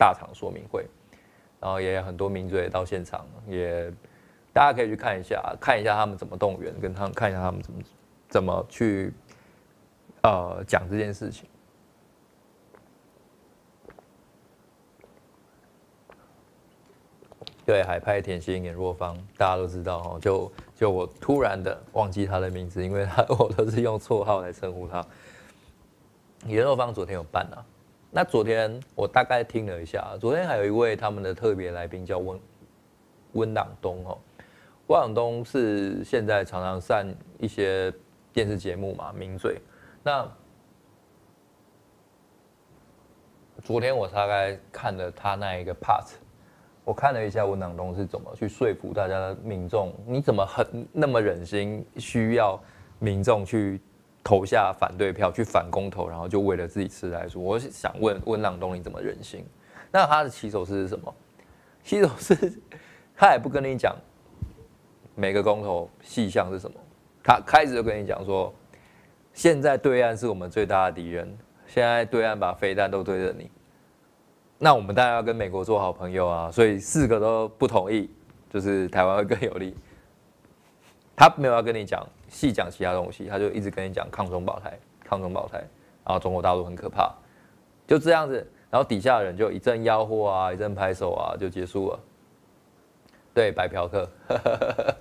[0.00, 0.86] 大场说明会，
[1.60, 3.92] 然后也有很多名嘴到现场，也
[4.50, 7.78] 大家可以去看一下，看一下他们怎么动员，跟他们看一下他们怎么
[8.30, 9.12] 怎么去
[10.22, 11.46] 呃讲这件事情。
[17.70, 20.18] 对，海派甜心演若芳，大家都知道哦。
[20.20, 25.06] 就就我突然的忘记他的名字，因为他 我都是用绰号来称呼他。
[26.46, 27.62] 颜若芳昨天有办啊。
[28.10, 32.40] 那昨天我大概听了一下，昨天还有一位他们的特别来宾叫温
[33.34, 34.18] 温朗东哦，
[34.88, 37.06] 温朗东是现在常常上
[37.38, 37.94] 一些
[38.32, 39.60] 电视节目嘛，名嘴。
[40.02, 40.28] 那
[43.62, 46.14] 昨天我大概看了他那一个 part，
[46.90, 52.60] 我看了一下温朗东是怎么去说服大家的民众，你怎么很那么忍心需要
[52.98, 53.80] 民众去。
[54.22, 59.46] 投下反对票去反公投，然后就为了自己吃来说，我想问问朗东你怎么忍心？
[59.90, 61.12] 那他的起手是什么？
[61.82, 62.52] 起手式
[63.16, 63.96] 他也不跟你讲
[65.14, 66.78] 每个公投细项是什么，
[67.24, 68.52] 他开始就跟你讲说，
[69.32, 71.26] 现在对岸是我们最大的敌人，
[71.66, 73.50] 现在对岸把飞弹都对着你，
[74.62, 78.10] 那我们当然要跟美国做好朋友啊，所以四个都不同意，
[78.50, 79.74] 就是台湾会更有利。
[81.16, 82.06] 他没有要跟你讲。
[82.28, 85.58] 细讲其他东西，他就一直跟你讲抗中保台，抗中保台，
[86.04, 87.12] 然后中国大陆很可怕，
[87.88, 91.98] 就这样子，然后底下的人就一阵吆喝啊，一阵拍手啊，就结束了。
[93.34, 94.08] 对，白嫖客。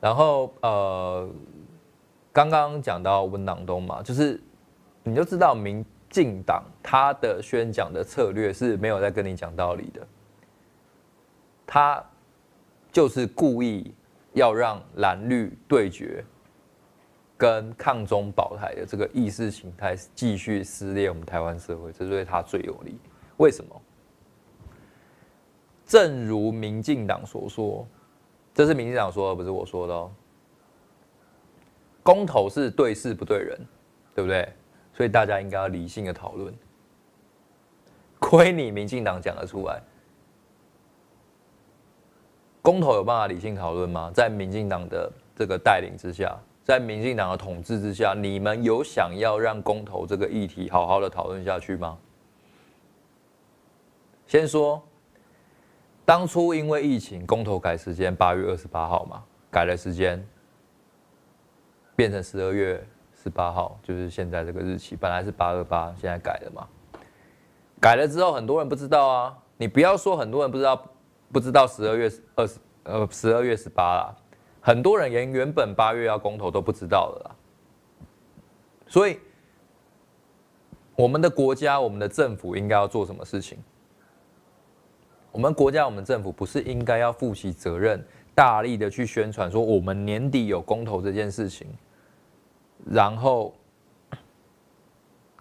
[0.00, 1.28] 然后呃，
[2.32, 4.42] 刚刚讲到温朗东嘛，就是
[5.04, 10.06] 你就知道明进党他的宣讲的策略是没有在跟你讲道理的，
[11.66, 12.04] 他
[12.92, 13.94] 就是故意。
[14.32, 16.24] 要让蓝绿对决，
[17.36, 22.96] 跟抗中保台的这个意识形态继续撕裂我们台湾社会，这是对他最有利。
[23.38, 23.82] 为什么？
[25.84, 27.84] 正如民进党所说，
[28.54, 30.12] 这是民进党说的，不是我说的哦。
[32.04, 33.58] 公投是对事不对人，
[34.14, 34.48] 对不对？
[34.92, 36.54] 所以大家应该要理性的讨论。
[38.18, 39.80] 亏你民进党讲得出来。
[42.62, 44.10] 公投有办法理性讨论吗？
[44.14, 51.98] 在民进党的这个带领之下，在民进党的统治之下，你们有想要让公投这个议题好好的讨论下去吗？
[54.26, 54.80] 先说，
[56.04, 60.22] 当初因为疫情，公投改时间，八月二十八号嘛，改了时间，
[61.96, 62.86] 变成十二月
[63.22, 66.66] 十八号，就是现在这个日期，本来是八二八，现在改了嘛。
[67.80, 70.82] 改了之后，很多人不知道啊，你不要说很多人不知道。
[71.32, 74.16] 不知道十二月二十呃十二月十八啦，
[74.60, 77.36] 很多人连原本八月要公投都不知道了啦。
[78.88, 79.16] 所以，
[80.96, 83.56] 我们的国家、我们的政府应该要做什么事情？
[85.30, 88.04] 我们国家、我们政府不是应该要负起责任，
[88.34, 91.68] 大力的去宣传说我们年底有公投这件事情，
[92.88, 93.54] 然后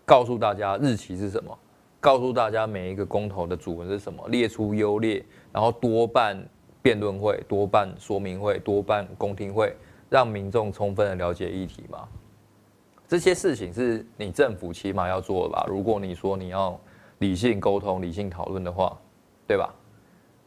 [0.05, 1.57] 告诉大家日期是什么？
[1.99, 6.41] 告诉大家每一个公投的主文是什么，列出优劣，然后多办
[6.81, 9.75] 辩论会，多办说明会，多办公听会，
[10.09, 12.07] 让民众充分的了解议题嘛。
[13.07, 15.65] 这些事情是你政府起码要做的吧？
[15.67, 16.79] 如果你说你要
[17.17, 18.97] 理性沟通、理性讨论的话，
[19.45, 19.73] 对吧？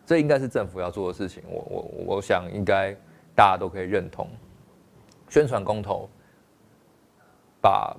[0.07, 1.43] 这应该是政府要做的事情。
[1.49, 2.93] 我我我想应该
[3.37, 4.27] 大家都可以认同。
[5.29, 6.09] 宣传公投，
[7.63, 7.97] 把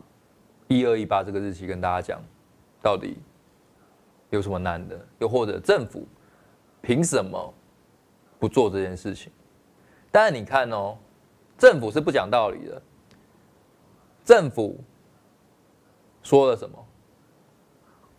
[0.67, 2.21] 一二一八这个日期跟大家讲，
[2.80, 3.17] 到底。
[4.30, 4.99] 有什么难的？
[5.19, 6.08] 又或者政府
[6.82, 7.54] 凭什么
[8.39, 9.32] 不做这件事情？
[10.12, 10.97] 但是你看哦，
[11.56, 12.82] 政府是不讲道理的。
[14.26, 14.84] 政府
[16.23, 16.84] 说了什么？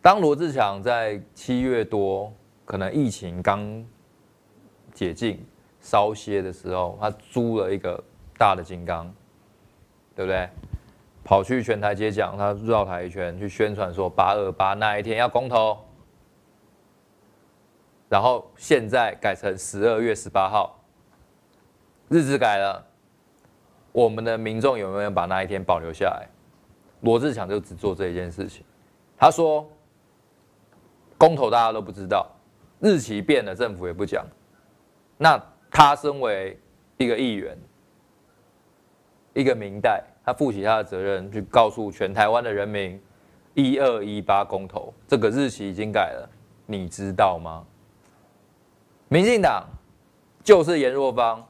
[0.00, 2.32] 当罗志祥在七月多，
[2.64, 3.84] 可能疫情刚
[4.92, 5.44] 解禁
[5.80, 8.00] 稍歇的时候，他租了一个
[8.38, 9.12] 大的金刚，
[10.14, 10.48] 对不对？
[11.24, 15.76] 跑去全台街讲，他绕台一圈去宣传说八二八那一天要公投。
[18.10, 20.78] 然后现在改成十二月十八号，
[22.08, 22.86] 日子改了，
[23.90, 26.28] 我们的民众有没有把那一天保留下来？
[27.00, 28.64] 罗志强就只做这一件事情。
[29.16, 29.68] 他说，
[31.16, 32.30] 公投大家都不知道，
[32.80, 34.24] 日期变了，政府也不讲。
[35.16, 36.60] 那他身为
[36.98, 37.58] 一个议员，
[39.32, 43.00] 一个民代，他负起他的责任，去告诉全台湾的人民，
[43.52, 46.28] 一二一八公投这个日期已经改了，
[46.66, 47.64] 你知道吗？
[49.08, 49.64] 民进党
[50.42, 51.46] 就是颜若芳，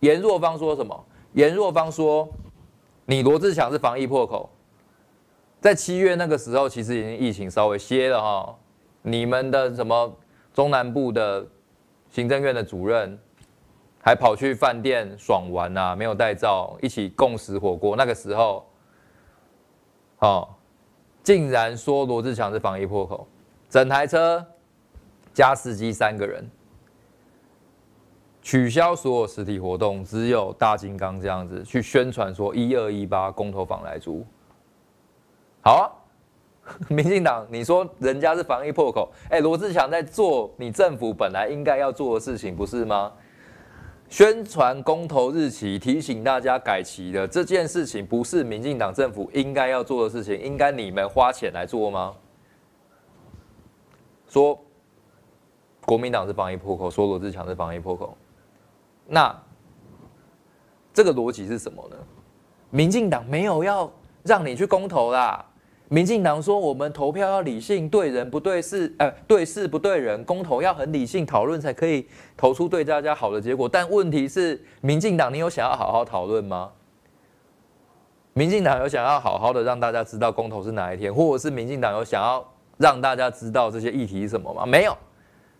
[0.00, 1.04] 颜若芳说什么？
[1.34, 2.28] 颜若芳说，
[3.04, 4.48] 你罗志强是防疫破口。
[5.60, 8.56] 在七月那个时候，其实已经疫情稍微歇了哈。
[9.02, 10.16] 你们的什么
[10.54, 11.46] 中南部的
[12.10, 13.18] 行政院的主任，
[14.06, 17.96] 还跑去饭店爽玩呐、啊，没有带照，一起共食火锅。
[17.96, 18.64] 那个时候，
[20.20, 20.48] 哦，
[21.24, 23.26] 竟然说罗志强是防疫破口，
[23.68, 24.46] 整台车
[25.34, 26.48] 加司机三个人。
[28.42, 34.24] 取消所有实体活动，只有大金刚这样子去宣传说一二一八公投房来租。
[35.62, 35.90] 好啊，
[36.88, 43.12] 民进党，你说人家是防疫破口，哎，罗志强在做你政府本来应该要做的事情，不是吗？
[44.08, 52.14] 宣传公投日期，提醒大家改期的这件事情，不是民进党政府应该要做的事情，应该你们花钱来做吗？
[54.28, 54.58] 说
[55.84, 58.16] 国民党是防疫破口，说罗志强是防疫破口。
[59.06, 59.34] 那
[60.92, 61.96] 这个逻辑是什么呢？
[62.70, 63.90] 民进党没有要
[64.22, 65.44] 让你去公投啦。
[65.88, 73.68] 民进党说我们投票要理性，对人不对事，呃，对事不对人，公投要很理性讨论才可以投出对大家好的结果。
[73.68, 76.70] 但问题是，民进党你有想要好好讨论吗？
[78.32, 82.44] 民进党有想要好好的让大家知道公投是哪一天，或者是民进党有想要
[82.78, 84.66] 让大家知道这些议题是什么吗？
[84.66, 84.96] 没有，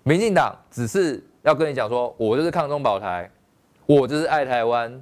[0.02, 3.30] 民进党只是要跟你讲说，我就是抗中保台。
[3.86, 5.00] 我就是爱台湾，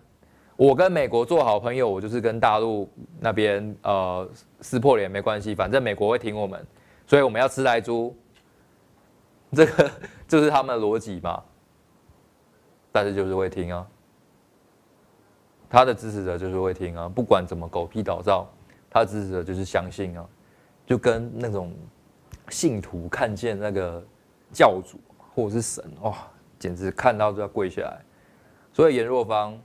[0.57, 2.89] 我跟美国做好朋友，我就是跟大陆
[3.19, 4.29] 那边呃
[4.61, 6.65] 撕破脸没关系，反正美国会挺我们，
[7.07, 8.17] 所以我们要吃来猪，
[9.53, 9.91] 这个
[10.29, 11.43] 就是他们的逻辑嘛。
[12.93, 13.85] 但是就是会听啊，
[15.69, 18.47] 他的支持者就是会听啊，不管怎么狗屁倒灶，
[18.89, 20.25] 他的支持者就是相信啊，
[20.87, 21.75] 就跟那种
[22.51, 24.01] 信徒看见那个
[24.53, 25.01] 教主
[25.35, 26.17] 或者是神哇，
[26.57, 28.01] 简直看到就要跪下来。
[28.73, 29.61] 所以颜若芳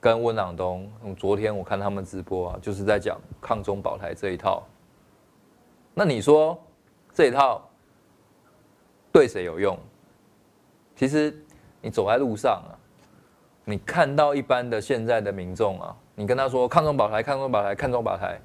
[0.00, 4.62] 跟温朗东，昨天我看他们直播啊，就是在讲抗中保台这一套。
[5.94, 6.56] 那你说
[7.12, 7.68] 这一套
[9.10, 9.78] 对谁有用？
[10.94, 11.34] 其实
[11.80, 12.72] 你走在路上啊，
[13.64, 18.40] 你看到一般的现在的民众啊，你跟他说抗中保台、抗中保台、抗中保台，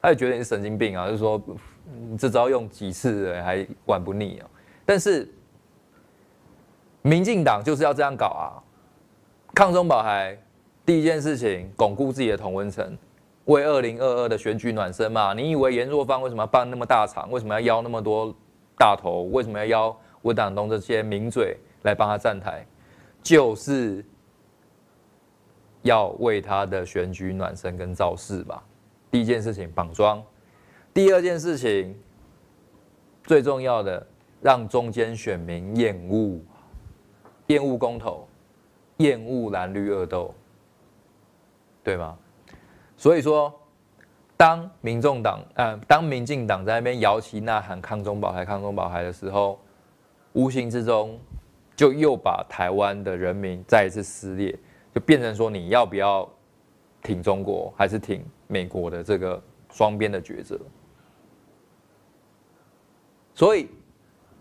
[0.00, 1.40] 他也觉得你是神经病啊，就是说
[1.84, 4.48] 你这招用几次还玩不腻啊。
[4.86, 5.28] 但是
[7.02, 8.62] 民进党就是要这样搞啊。
[9.54, 10.36] 抗中保台，
[10.86, 12.96] 第一件事情，巩固自己的同温层，
[13.46, 15.32] 为二零二二的选举暖身嘛。
[15.32, 17.30] 你以为颜若芳为什么要办那么大场？
[17.30, 18.34] 为什么要邀那么多
[18.76, 19.22] 大头？
[19.32, 22.66] 为什么要邀温党东这些名嘴来帮他站台？
[23.22, 24.04] 就是
[25.80, 28.62] 要为他的选举暖身跟造势吧。
[29.10, 30.22] 第一件事情绑桩，
[30.92, 31.98] 第二件事情
[33.22, 34.06] 最重要的，
[34.42, 36.38] 让中间选民厌恶，
[37.46, 38.28] 厌恶公投。
[38.98, 40.32] 厌恶蓝绿恶斗，
[41.84, 42.16] 对吗？
[42.96, 43.52] 所以说，
[44.36, 49.60] 当民众党呃，当民进党在那边摇旗呐喊抗中保台、抗中保台的时候，
[50.32, 51.18] 无形之中
[51.76, 54.58] 就又把台湾的人民再一次撕裂，
[54.94, 56.28] 就变成说你要不要
[57.02, 60.58] 挺中国，还是挺美国的这个双边的抉择。
[63.34, 63.68] 所以，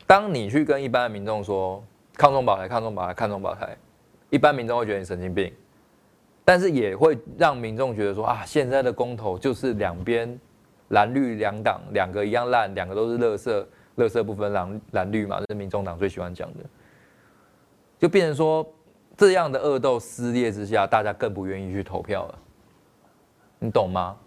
[0.07, 1.83] 当你去跟一般的民众说
[2.15, 3.77] 抗中保台、抗中保台、抗中保台。
[4.29, 5.53] 一般民众会觉得你神经病，
[6.45, 10.39] 但是也会让民众觉得说啊，现在的公投就是两边
[10.89, 13.65] 蓝绿两党两个一样烂，两个都是垃圾，
[13.95, 16.59] 垃圾不分蓝蓝绿嘛，这是民众党最喜欢讲的，
[17.97, 18.67] 就变成说
[19.15, 22.39] 这样的恶斗撕裂之下，大家更不愿意去投票了，
[23.59, 24.17] 你懂吗？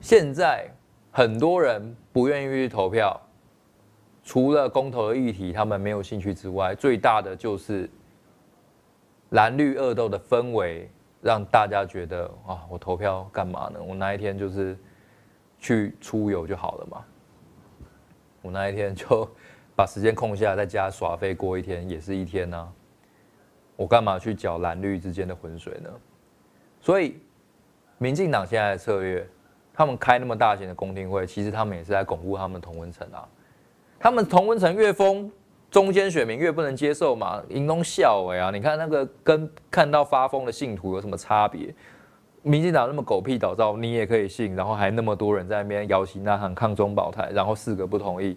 [0.00, 0.66] 现在
[1.10, 3.20] 很多人不愿意去投票，
[4.24, 7.88] 除了公投的议题他们没有兴趣之外，最大的就是。
[9.32, 10.90] 蓝绿恶斗的氛围，
[11.22, 13.80] 让大家觉得啊，我投票干嘛呢？
[13.80, 14.76] 我那一天就是
[15.58, 17.04] 去出游就好了嘛。
[18.42, 19.26] 我那一天就
[19.76, 22.68] 把时间空下来，在家耍废过一天，也是一天呐。
[23.76, 25.90] 我干嘛去搅蓝绿之间的浑水呢？
[26.80, 27.20] 所以，
[27.98, 29.26] 民进党现在的策略，
[29.72, 33.28] 他们开那么大型的公听会，其实他们也是在巩固他们同温层啊。
[33.98, 35.30] 他们同温层越丰。
[35.72, 38.50] 中间选民越不能接受嘛，因东笑哎啊！
[38.50, 41.74] 你看那个跟看到发疯的信徒有什么差别？
[42.42, 48.36] 民进党那么狗屁倒灶，你也可以信，然后还那么多人在那边摇旗呐喊抗中保台，然后四个不同意，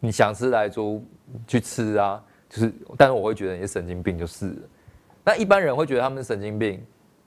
[0.00, 1.06] 你想吃来猪
[1.46, 4.68] 去吃啊，就是，但是我会觉得你是神经病就是了。
[5.22, 6.84] 那一般人会觉得他们神经病，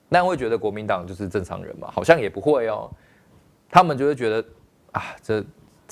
[0.10, 1.90] 那会觉得国民党就是正常人嘛？
[1.90, 2.92] 好像也不会哦，
[3.70, 4.46] 他们就会觉得
[4.92, 5.42] 啊，这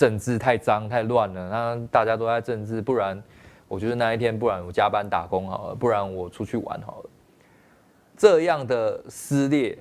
[0.01, 3.21] 政治太脏太乱了，那大家都在政治，不然
[3.67, 7.09] 我觉得那一天，不然我加班打工好了，不然我出去玩好了。
[8.17, 9.77] 这样的撕裂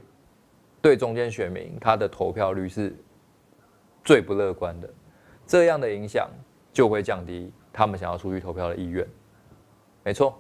[0.82, 2.94] 对中间选民他的投票率是
[4.04, 4.90] 最不乐观的，
[5.46, 6.28] 这样的影响
[6.70, 9.08] 就会降低他们想要出去投票的意愿。
[10.04, 10.38] 没错。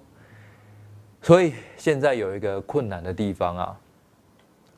[1.22, 3.80] 所以现在有一个困难的地方啊，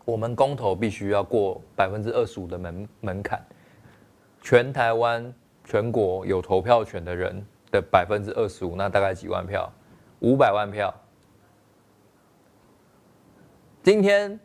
[0.04, 3.44] 我们公投必须要过百分之二十五的门门槛，
[4.42, 5.32] 全台湾
[5.64, 9.72] 全国有投票权的人的百分之二十五，那大概几万票？
[10.20, 10.92] 五百万票。
[13.82, 14.38] 今天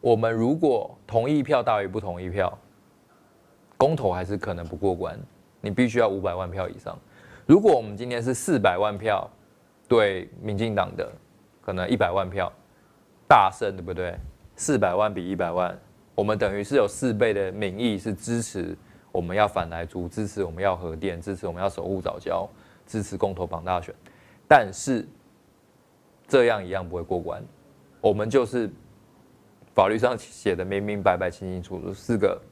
[0.00, 2.56] 我们如果同意票大于不同意票，
[3.76, 5.18] 公投还是可能不过关，
[5.60, 6.98] 你必须要五百万票以上。
[7.44, 9.28] 如果我们今天是四百万票。
[9.88, 11.10] 对民进党的
[11.62, 12.52] 可能一百万票
[13.26, 14.14] 大胜，对不对？
[14.54, 15.74] 四百万比一百万，
[16.18, 18.76] 我们等于是有四倍的民意是支持
[19.12, 22.48] 我们要反莱猪，支持我们要核电，支持我们要守护早教，
[22.84, 23.94] 支持公投绑大选。
[24.48, 25.06] 但是
[26.26, 27.40] 这样一样不会过关，
[28.00, 28.68] 我们就是
[29.76, 32.42] 法律上写的明明白白、清清楚楚，四个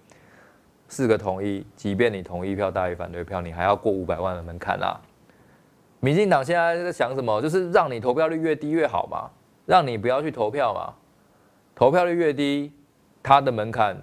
[0.87, 4.95] 四个同意，即便你同意票大于反对票，你还要过五百万的门槛啊。
[5.99, 7.43] 民进党现在在想什么？
[7.43, 9.29] 就是让你投票率越低越好嘛，
[9.67, 10.95] 让你不要去投票嘛。
[11.75, 12.73] 投票率越低，
[13.27, 14.01] 他的门槛，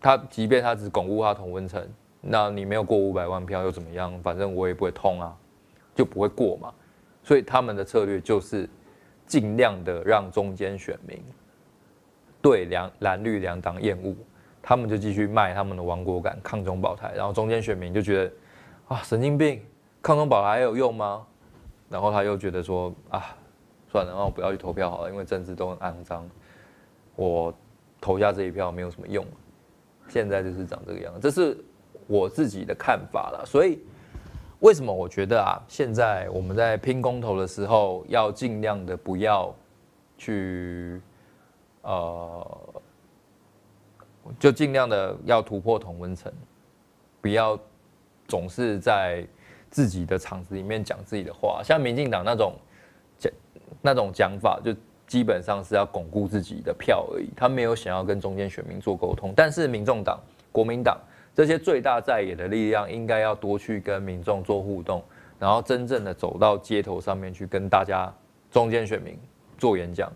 [0.00, 1.88] 他即便他只巩固他同温层，
[2.20, 4.12] 那你没有过五百万票又怎么样？
[4.24, 5.36] 反正我也不会通啊，
[5.94, 6.74] 就不会过嘛。
[7.22, 8.68] 所以他们的策略就是
[9.24, 11.22] 尽量的让中间选民
[12.42, 14.12] 对两蓝绿两党厌恶，
[14.60, 18.32] 他们就继续卖他们的亡国感、抗中保台，然后中间选民就觉得
[18.88, 19.62] 啊，神经病。
[20.02, 21.24] 抗中保台还有用吗？
[21.88, 23.36] 然后他又觉得说啊，
[23.92, 26.28] 算了，那我不要去投票好了，因为政治都很肮脏，
[27.14, 27.54] 我
[28.06, 29.26] 投下这一票没有什么用。
[30.06, 31.58] 现在就是长这个样子，这是
[32.06, 33.44] 我自己的看法了。
[33.44, 33.80] 所以
[34.60, 39.52] 为什么我觉得啊，现在我们在拼公投的时候，要尽量的不要
[40.16, 41.00] 去
[41.82, 42.58] 呃，
[44.38, 46.32] 就尽量的要突破同温层，
[47.20, 47.58] 不要
[48.28, 49.26] 总是在。
[49.68, 52.54] 自己的场子里面讲自己的话，像民进党那种
[53.18, 53.32] 讲
[53.82, 54.74] 那种讲法，就
[55.06, 57.28] 基本上是要巩固自己的票而已。
[57.36, 59.32] 他没有想要跟中间选民做沟通。
[59.36, 60.18] 但是民众党、
[60.50, 60.98] 国民党
[61.34, 65.02] 这些最大在野的力量，应该要多去跟民众做互动，
[65.38, 68.12] 然后真正的走到街头上面去跟大家
[68.50, 69.18] 中间选民
[69.58, 70.10] 做演讲。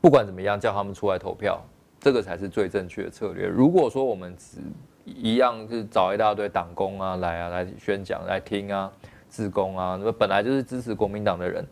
[0.00, 1.62] 不管怎么样，叫他们出来投票，
[2.00, 3.46] 这个才是最正确的策略。
[3.46, 4.58] 如果说我们只
[5.04, 8.90] 一样是找一大堆党工啊来啊来宣讲来听啊，
[9.28, 11.64] 自工啊，那本来就是支持国民党的人，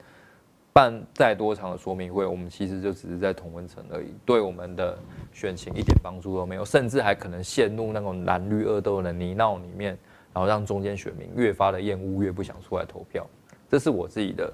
[0.78, 4.96] 办再多场的说明会，我们其实就只是在同温层而已，对我们的
[5.32, 9.98] 选情一点帮助都没有，甚至还可能陷入那种蓝绿恶斗的泥淖里面，
[10.32, 13.26] 然后让中间选民越发的厌恶，越不想出来投票，
[13.68, 14.52] 这是我自己的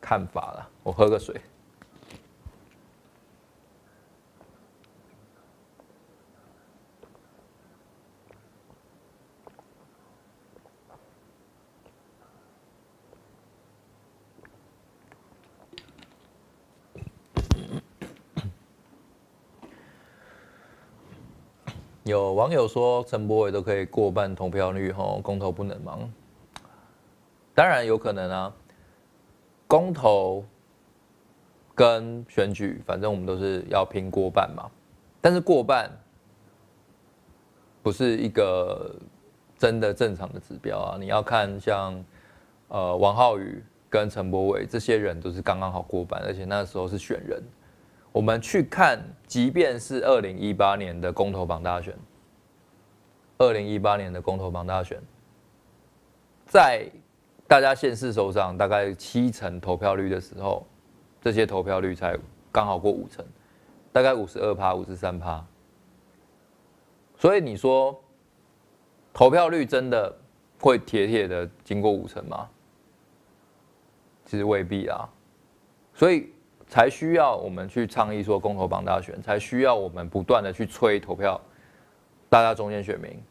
[0.00, 0.70] 看法了。
[0.84, 1.34] 我喝个水。
[22.06, 25.98] 有网友说陈柏伟都可以过半投票率，吼，公投不能吗？
[27.52, 28.54] 当然有可能啊，
[29.66, 30.44] 公投
[31.74, 34.70] 跟选举，反正我们都是要拼过半嘛。
[35.20, 35.90] 但是过半
[37.82, 38.94] 不是一个
[39.58, 42.04] 真的正常的指标啊，你要看像
[42.68, 47.42] 呃王浩宇跟陈柏伟这些人都是刚刚好过半，而且那时候是选人。
[48.16, 51.94] 我们去看，即便是二零一八年的公投榜大选，
[53.36, 54.98] 二零一八年的公投榜大选，
[56.46, 56.90] 在
[57.46, 60.66] 大家现世手上大概七成投票率的时候，
[61.20, 62.18] 这些投票率才
[62.50, 63.22] 刚好过五成，
[63.92, 65.46] 大概五十二趴、五十三趴。
[67.18, 68.02] 所以你说
[69.12, 70.10] 投票率真的
[70.58, 72.48] 会铁铁的经过五成吗？
[74.24, 75.06] 其实未必啊。
[75.92, 76.32] 所以。
[76.68, 81.40] 才需要我们去倡议说公投绑大选，才需要我们不断的去催投票，
[82.28, 83.22] 大家中间选民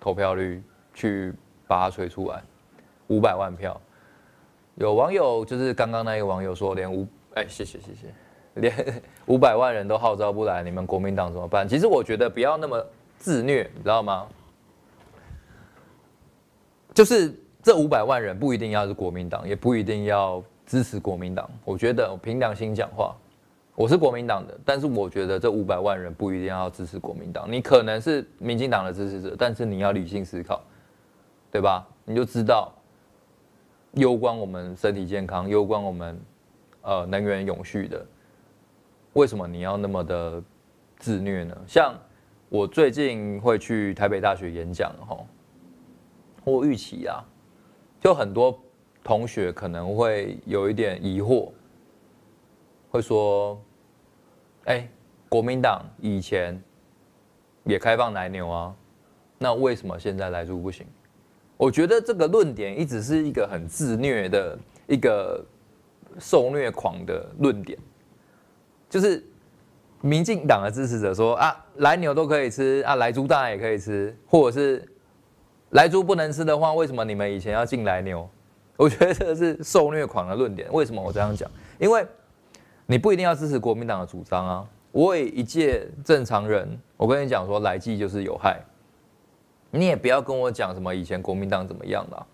[0.00, 0.62] 投票率
[0.94, 1.32] 去
[1.66, 2.42] 把它催出来，
[3.08, 3.78] 五百万票。
[4.76, 8.06] 有网友就是刚刚那个网友说连五哎谢谢谢谢，
[8.54, 11.68] 连 五百万人都号召不来，你们国民党怎么办？
[11.68, 12.84] 其实我觉得不要那么
[13.18, 14.26] 自虐，你知道吗？
[16.94, 17.32] 就是
[17.62, 21.50] 这五百万人不一定要是国民党，也不一定要支持国民党。
[21.64, 23.16] 我觉得凭良心讲话，
[23.74, 27.50] 我是国民党的，但是我觉得这五百万人不一定要支持国民党。
[27.50, 30.62] 你可能是民进党的支持者，但是你要理性思考，
[31.50, 31.88] 对吧？
[32.04, 32.70] 你就知道，
[33.92, 36.20] 攸关我们身体健康，攸关我们
[36.82, 38.04] 呃能源永续的，
[39.14, 40.42] 为什么你要那么的
[40.98, 41.56] 自虐呢？
[41.66, 41.94] 像
[42.50, 45.16] 我最近会去台北大学演讲，哈。
[46.44, 47.24] 我预期啊，
[48.00, 48.58] 就很多
[49.08, 51.50] 同学可能会有一点疑惑，
[52.90, 53.58] 会说
[54.68, 54.86] ：“哎，
[55.30, 56.62] 国民党以前
[57.64, 58.76] 也开放奶牛啊，
[59.38, 60.86] 那为什么现在来猪不行？”
[61.56, 65.42] 我觉得这个论点一直是一个很自虐的一个
[66.18, 67.78] 受虐狂的论点，
[68.90, 69.24] 就是
[70.02, 74.86] 民进党的支持者说：“啊，来牛都可以吃啊，来猪当然也可以吃，或者是。”
[75.72, 78.28] 来猪不能吃的话，为什么你们以前要禁莱牛？
[78.78, 80.72] 我觉得这是受虐狂的论点。
[80.72, 81.50] 为什么我这样讲？
[81.80, 82.06] 因为
[82.86, 84.64] 你不一定要支持国民党的主张啊。
[84.92, 88.60] 我也一介正常人，我跟你讲说，莱剂就是有害。
[89.72, 92.26] 你也不要跟我讲什么以前国民党怎么样了。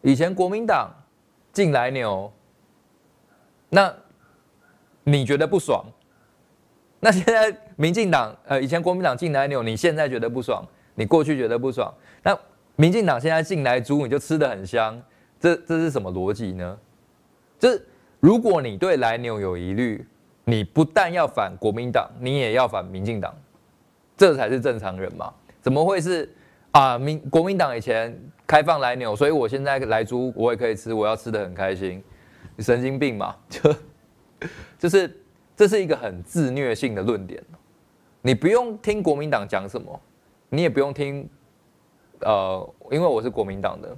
[0.00, 0.90] 以前国民党
[1.52, 2.32] 进来牛，
[3.68, 3.94] 那
[5.04, 5.84] 你觉得不爽？
[6.98, 10.66] 那现在民进党呃，以前国民党进来牛，你现在觉得不爽？
[10.94, 11.92] 你过去觉得不爽，
[12.22, 12.38] 那
[12.76, 15.00] 民进党现在进来猪，你就吃得很香，
[15.38, 16.78] 这这是什么逻辑呢？
[17.58, 17.86] 就是
[18.20, 20.06] 如果你对来牛有疑虑，
[20.44, 23.34] 你不但要反国民党，你也要反民进党，
[24.16, 25.32] 这才是正常人嘛？
[25.60, 26.28] 怎么会是
[26.72, 26.98] 啊？
[26.98, 32.02] 民国民党以前开放来牛，所以我现在来猪我也可以吃，我要吃得很开心，
[32.56, 33.36] 你神经病嘛？
[33.48, 33.74] 就
[34.78, 35.20] 就是
[35.56, 37.42] 这是一个很自虐性的论点，
[38.20, 40.00] 你不用听国民党讲什么。
[40.50, 41.28] 你也不用听，
[42.24, 43.96] 呃，因为我是国民党的，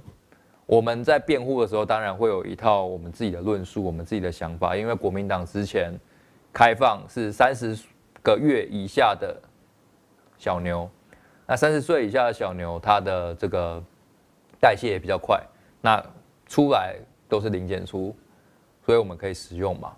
[0.65, 4.75] 我们在辩护的时候，当然会有一套我们自己的论述，我们自己的想法。
[4.75, 5.97] 因为国民党之前
[6.53, 7.77] 开放是三十
[8.21, 9.35] 个月以下的
[10.37, 10.89] 小牛，
[11.45, 13.81] 那三十岁以下的小牛，它的这个
[14.59, 15.41] 代谢也比较快，
[15.81, 16.03] 那
[16.45, 16.95] 出来
[17.29, 18.15] 都是零检出，
[18.85, 19.93] 所以我们可以使用嘛。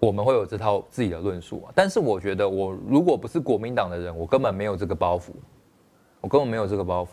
[0.00, 5.32] 我们会有这套自己的论述啊，但是我觉得，我如果不是国民党的人，我根本没有这个包袱，
[6.20, 7.08] 我根本没有这个包袱。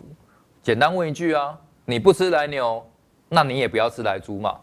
[0.62, 2.86] 简单问一句啊，你不吃莱牛，
[3.30, 4.60] 那你也不要吃来猪嘛。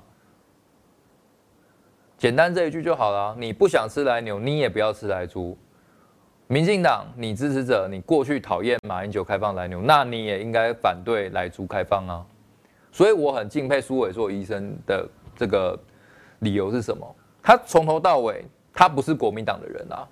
[2.19, 5.57] 简单这一句就好了，你不想吃来牛，你也不要吃来猪。
[6.47, 12.25] 民进党，你支持者，你过去讨厌马英九开放莱牛，那你也应该反对来猪开放啊。
[12.91, 15.79] 所以我很敬佩苏伟硕医生的这个
[16.41, 17.17] 理由是什么？
[17.43, 20.07] 他从头到尾，他不是国民党的人啊，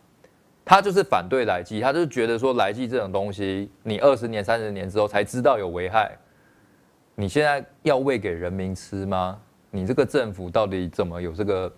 [0.71, 6.17] 他就是反对来剂，他就是觉得说来剂这种东西，你二十年、三十年之后才知道有危害，
[7.17, 9.37] 你现在要喂给人民吃吗？
[9.73, 11.73] 你这个政府到底怎么有这个，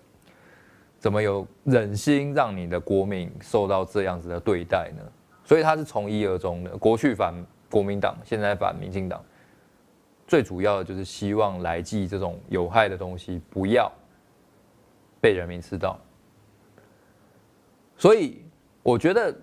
[0.99, 5.01] 怎么有忍心让你的国民受到这样子的对待呢？
[5.43, 7.33] 所以他是从一而终的，过去反
[7.71, 9.19] 国民党，现在反民进党，
[10.27, 13.91] 最主要的就是希望来剂这种有害的东西不要。
[15.19, 15.99] 被人民吃到，
[17.97, 18.42] 所以
[18.83, 19.33] 我觉得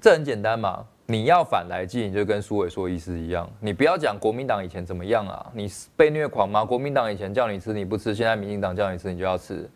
[0.00, 0.84] 这很简单嘛。
[1.10, 6.62] 你要反莱剂，你就跟苏伟说医师一样，你不要讲国民党以前怎么样啊，你是被虐狂吗？
[6.64, 9.66] 国民党以前叫你吃你不吃，现在民进党叫你吃你就要吃，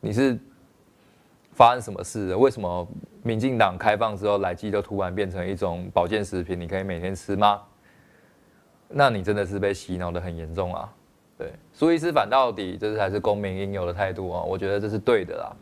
[0.00, 0.38] 你是
[1.52, 2.34] 发生什么事？
[2.36, 2.86] 为什么
[3.22, 7.62] 民进党开放之后，莱剂就突然变成一种保健食品，你可以每天吃吗？
[8.88, 10.92] 那你真的是被洗脑得很严重啊！
[11.38, 14.42] 对，苏医师反到底，这才是公民应有的态度啊！
[14.42, 15.56] 我觉得这是对的啦，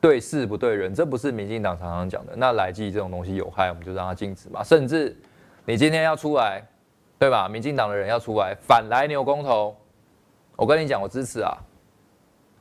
[0.00, 2.32] 对事不对人，这不是民进党常常讲的。
[2.36, 4.62] 那莱剂这种东西有害，我们就让它禁止嘛。
[4.62, 5.16] 甚至
[5.64, 6.62] 你今天要出来，
[7.18, 7.48] 对吧？
[7.48, 9.76] 民进党的人要出来反来牛公投，
[10.56, 11.52] 我跟你讲，我支持啊！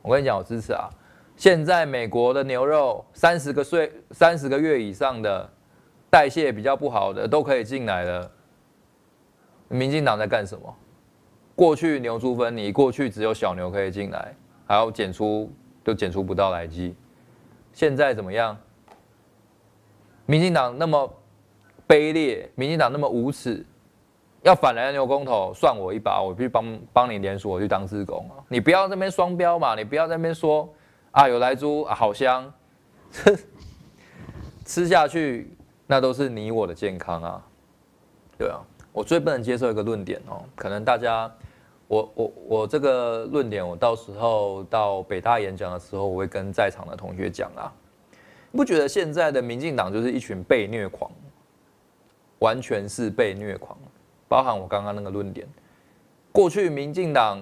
[0.02, 0.90] 我跟你讲，我支持啊！
[1.36, 5.48] 现在美国的牛肉，三十个岁、三十个月以上的
[6.10, 8.32] 代谢比较不好的都可以进来了，
[9.68, 10.76] 民进党在干什么？
[11.56, 14.34] 过去牛猪分离，过去只有小牛可以进来，
[14.66, 15.52] 还要检出
[15.84, 16.96] 都检出不到莱剂。
[17.78, 18.58] 现在怎么样？
[20.26, 21.14] 民进党那么
[21.88, 23.64] 卑劣，民进党那么无耻，
[24.42, 28.28] 要反莱牛公投，算我一把，我去帮帮你连署，我去当志工！
[28.50, 30.68] 你不要在那边双标嘛，你不要在那边说
[31.12, 32.52] 啊有莱猪啊好香，
[34.66, 35.56] 吃下去
[35.86, 37.46] 那都是你我的健康啊，
[38.40, 38.60] 对啊，
[38.92, 41.32] 我最不能接受一个论点哦，可能大家。
[41.88, 47.72] 我我我这个论点，我到时候到北大演讲的时候，我会跟在场的同学讲啊。
[48.52, 51.10] 你不觉得现在的民进党就是一群被虐狂，
[52.40, 53.78] 完全是被虐狂，
[54.28, 55.48] 包含我刚刚那个论点。
[56.34, 57.42] 过去民进党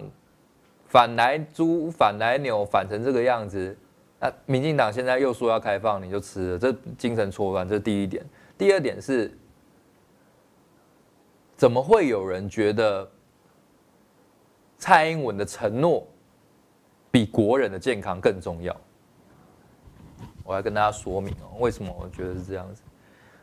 [0.87, 3.75] 反来猪、反来牛，反成这个样子，
[4.19, 7.67] 那民进党现在又说要开放，你就吃了，这精神错乱。
[7.67, 8.23] 这第一点。
[8.59, 9.35] 第二点是，
[11.55, 13.09] 怎么会有人觉得？
[14.77, 16.05] 蔡英文的承诺
[17.11, 18.75] 比国人的健康更重要。
[20.43, 22.83] 我要跟大家说明哦，为什么我觉得是这样子。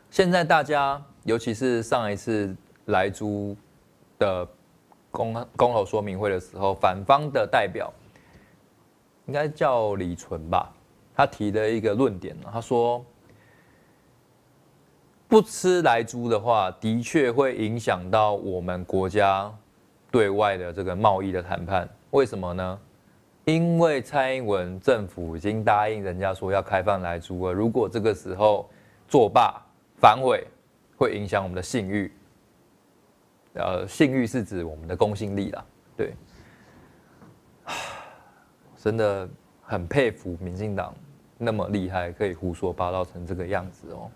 [0.09, 2.55] 现在大家，尤其是上一次
[2.85, 3.57] 莱猪
[4.17, 4.47] 的
[5.11, 7.91] 公公投说明会的时候，反方的代表
[9.25, 10.71] 应该叫李纯吧，
[11.15, 13.03] 他提的一个论点，他说
[15.27, 19.53] 不吃莱猪的话，的确会影响到我们国家。
[20.13, 22.79] 对外的这个贸易的谈判，为什么呢？
[23.45, 27.51] 因为蔡英文政府已经答应人家说要开放来租了。
[27.51, 28.69] 如果这个时候
[29.07, 29.59] 作罢
[29.97, 30.45] 反悔，
[30.95, 32.13] 会影响我们的信誉。
[33.55, 35.65] 呃，信誉是指我们的公信力啦。
[35.97, 36.13] 对，
[38.77, 39.27] 真的
[39.63, 40.93] 很佩服民进党
[41.39, 44.11] 那么厉害，可以胡说八道成这个样子哦。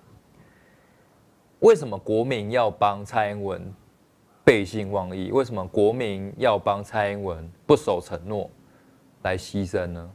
[1.61, 3.73] 为什么国民要帮蔡英文？
[4.47, 8.49] 背信忘义，为什么国民要帮蔡英文不守承诺
[9.23, 10.09] 来牺牲呢？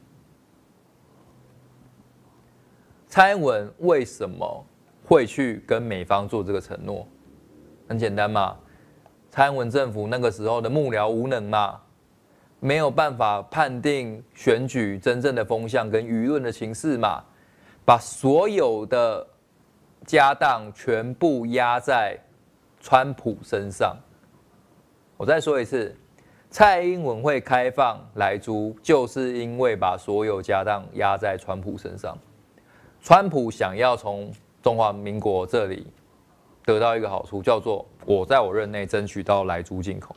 [3.08, 4.64] 蔡英文为什么
[5.04, 7.06] 会去跟美方做这个承诺？
[7.86, 8.56] 很简单嘛，
[9.28, 11.78] 蔡英文政府那个时候的幕僚无能嘛，
[12.58, 17.22] 没有办法判定选举真正的风向跟舆论的情势嘛，
[17.84, 19.26] 把所有的
[20.06, 22.18] 家当全部压在
[22.80, 23.94] 川普身上。
[25.22, 25.94] 我再说一次，
[26.50, 32.18] 蔡英文会开放莱猪，就是因为把所有家当压在川普身上。
[33.00, 35.86] 川普想要从中华民国这里
[36.64, 40.16] 得到一个好处，叫做我在我任内争取到莱猪进口。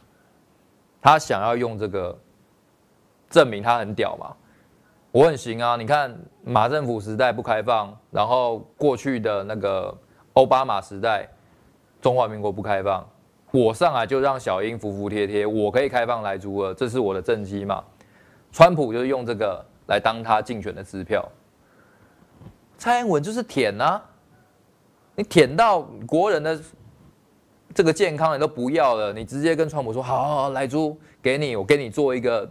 [1.04, 2.18] 他想要用这个
[3.30, 4.36] 证明他很屌嘛，
[5.12, 5.76] 我很行啊！
[5.76, 9.96] 你看马政府时代不开放，然后过去的那个
[10.34, 11.30] 奥巴马时代，
[12.02, 13.08] 中华民国不开放。
[13.56, 17.82] 我上来就让小英服服帖帖，我可以开放莱猪了，这是我的政绩嘛。
[18.52, 21.26] 川普就是用这个来当他竞选的支票。
[22.78, 24.04] 蔡英文就是舔啊，
[25.16, 26.60] 你舔到国人的
[27.74, 32.50] 这个健康你都不要了，你直接跟川普说，好，好，好，莱猪给你，我给你做一个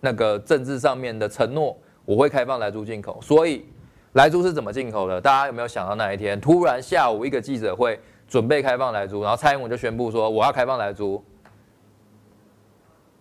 [0.00, 3.20] 那个政治上面的承诺，我会开放莱猪进口。
[3.20, 3.66] 所以
[4.14, 5.20] 莱猪是怎么进口的？
[5.20, 8.00] 大家有没有想到那一天突然下午一个记者会？
[8.28, 11.22] 准备开放来租，然后蔡英文就宣布说我要开放来租，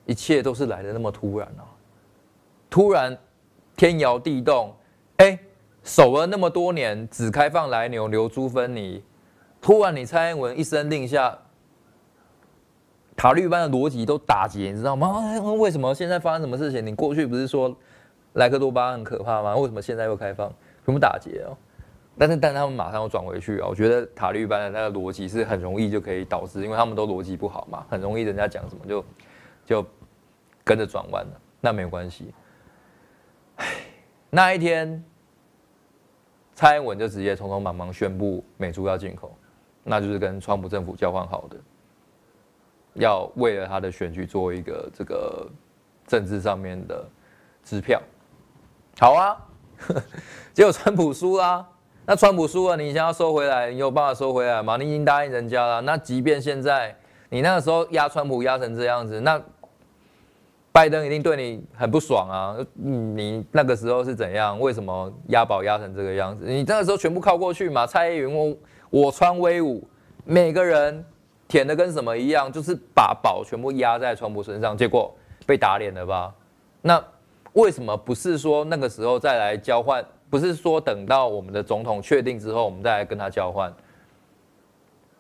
[0.06, 1.64] 一切都是来的那么突然啊！
[2.70, 3.18] 突然
[3.76, 4.74] 天摇地动，
[5.18, 5.40] 哎，
[5.84, 9.04] 守了那么多年只开放来牛，留猪分离，
[9.62, 11.38] 突然你蔡英文一声令下，
[13.16, 15.40] 塔律班的逻辑都打结，你知道吗？
[15.60, 16.86] 为什么现在发生什么事情？
[16.86, 17.74] 你过去不是说
[18.34, 19.56] 莱克多巴很可怕吗？
[19.56, 20.52] 为什么现在又开放？
[20.86, 21.58] 全部打结哦！
[22.18, 23.68] 但是，但他们马上又转回去啊！
[23.68, 29.06] 我觉得塔绿班的那个逻辑是很容易就可以导致，因为他们都逻辑不好嘛，很容易人家讲什么就
[29.66, 29.86] 就
[30.64, 31.42] 跟着转弯了。
[31.60, 32.34] 那没有关系。
[34.30, 35.04] 那一天，
[36.54, 39.38] 蔡英文就直接匆匆忙忙宣布美猪要进口，
[39.84, 41.58] 那就是跟川普政府交换好的，
[42.94, 45.50] 要为了他的选举做一个这个
[46.08, 47.06] 政治上面的
[47.62, 48.02] 支票。
[48.98, 49.38] 好啊，
[50.54, 51.68] 结果川普输啦。
[52.08, 54.78] 那川普输了，你想要收回来，你有办法收回来吗？
[54.78, 55.82] 你已经答应人家了。
[55.82, 56.96] 那即便现在
[57.30, 59.42] 你那个时候压川普压成这样子，那
[60.72, 62.56] 拜登一定对你很不爽啊！
[62.74, 64.60] 你那个时候是怎样？
[64.60, 66.46] 为什么押宝押成这个样子？
[66.46, 67.88] 你那个时候全部靠过去嘛？
[67.88, 68.52] 蔡英文
[68.92, 69.88] 我我川威武，
[70.26, 71.04] 每个人
[71.48, 75.12] 舔的跟什么一样，就是把宝全部压在川普身上，结果
[75.48, 76.32] 被打脸了吧？
[76.84, 77.04] 那
[77.54, 80.06] 为什么不是说那个时候再来交换？
[80.30, 83.72] 不是说等到我们的总统确定之后，我们再来跟他交换。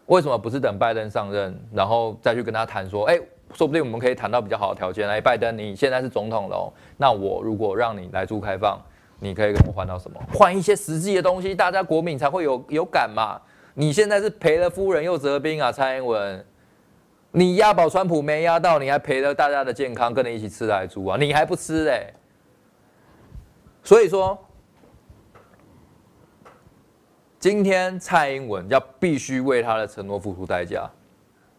[0.08, 3.20] 为什么不是等拜登上任，然后再去跟他谈说，哎，
[3.54, 5.10] 说不定我们可以谈到比较好的条件。
[5.10, 8.80] 哎，拜登，你现在是总统了，那我如果让你来住开放，
[9.20, 10.20] 你可以跟我换到什么？
[10.32, 13.42] 换一些实际的东西，大家国民才会有有感嘛。
[13.74, 16.46] 你现在是赔了夫人又折兵啊，蔡英文，
[17.32, 22.14] 你押宝川普没押到，你还赔了大家的健康，跟你一起吃莱猪啊，你还不吃嘞？
[23.84, 24.38] 所以说。
[27.46, 30.90] 今天蔡英文要必须为他的承诺付出代价，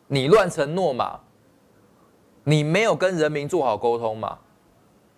[0.09, 1.21] 你乱承诺嘛？
[2.43, 4.37] 你没有跟人民做好沟通嘛？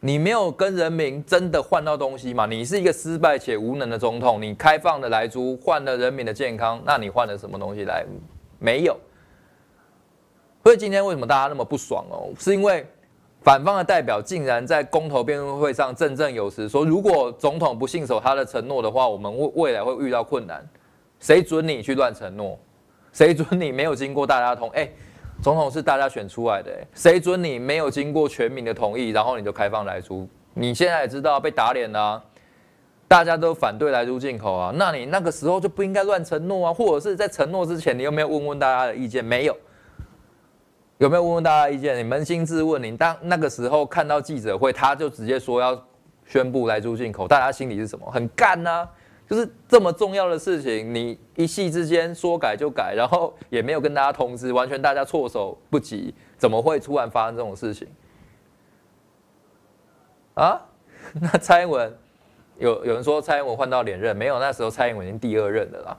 [0.01, 2.45] 你没有跟人民真的换到东西嘛？
[2.45, 8.05] 你是一个失败且无能的总统，你开放的莱猪换了人民的健康，那你换了什么东西来？
[8.59, 8.95] 没有。
[10.63, 12.29] 所以今天为什么大家那么不爽哦？
[12.39, 12.87] 是因为
[13.49, 20.63] 反方的代表竟然在公投辩论会上振振有词说，如果总统不信守他的承诺的话，我们未未来会遇到困难。
[21.19, 22.59] 谁准你去乱承诺？
[23.11, 24.69] 谁准你没有经过大家同？
[24.73, 24.87] 哎，
[25.41, 30.29] 总统是大家选出来的，谁准你没有经过全民的同意，然后你就开放莱猪？
[30.53, 32.23] 你现在也知道被打脸了，
[33.09, 39.25] 大家都反对莱猪进口啊，那你那个时候就不应该乱承诺啊，或者是在承诺之前，你有没有问问大家的意见？
[39.25, 39.57] 没有，
[40.99, 41.97] 有没有问问大家意见？
[41.97, 45.81] 你扪心自问，你当那个时候看到记者会，他就直接说要
[46.25, 48.11] 宣布来猪进口，大家心里是什么？
[48.11, 48.89] 很干呐。
[49.29, 57.87] 就是这么重要的事情，你一夕之间说改就改，然后也没有跟大家通知，完全大家措手不及，怎么会突然发生这种事情？
[60.33, 60.59] 啊？
[61.21, 61.95] 那蔡英文
[62.57, 65.97] 有有人说蔡英文换到连任，没有，那时候蔡英文已经第二任了啦，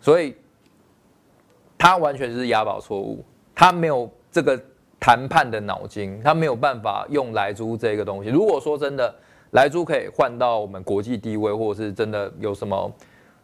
[0.00, 0.34] 所以
[1.76, 3.22] 他完全是押宝错误，
[3.54, 4.60] 他没有这个
[5.00, 8.28] 谈判的脑筋，他没有办法用莱猪这个东西。
[8.28, 9.14] 如果说真的。
[9.54, 12.92] 莱猪可以换到我们国际地位，或者是真的有什么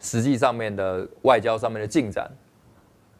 [0.00, 2.28] 实际上面的外交上面的进展，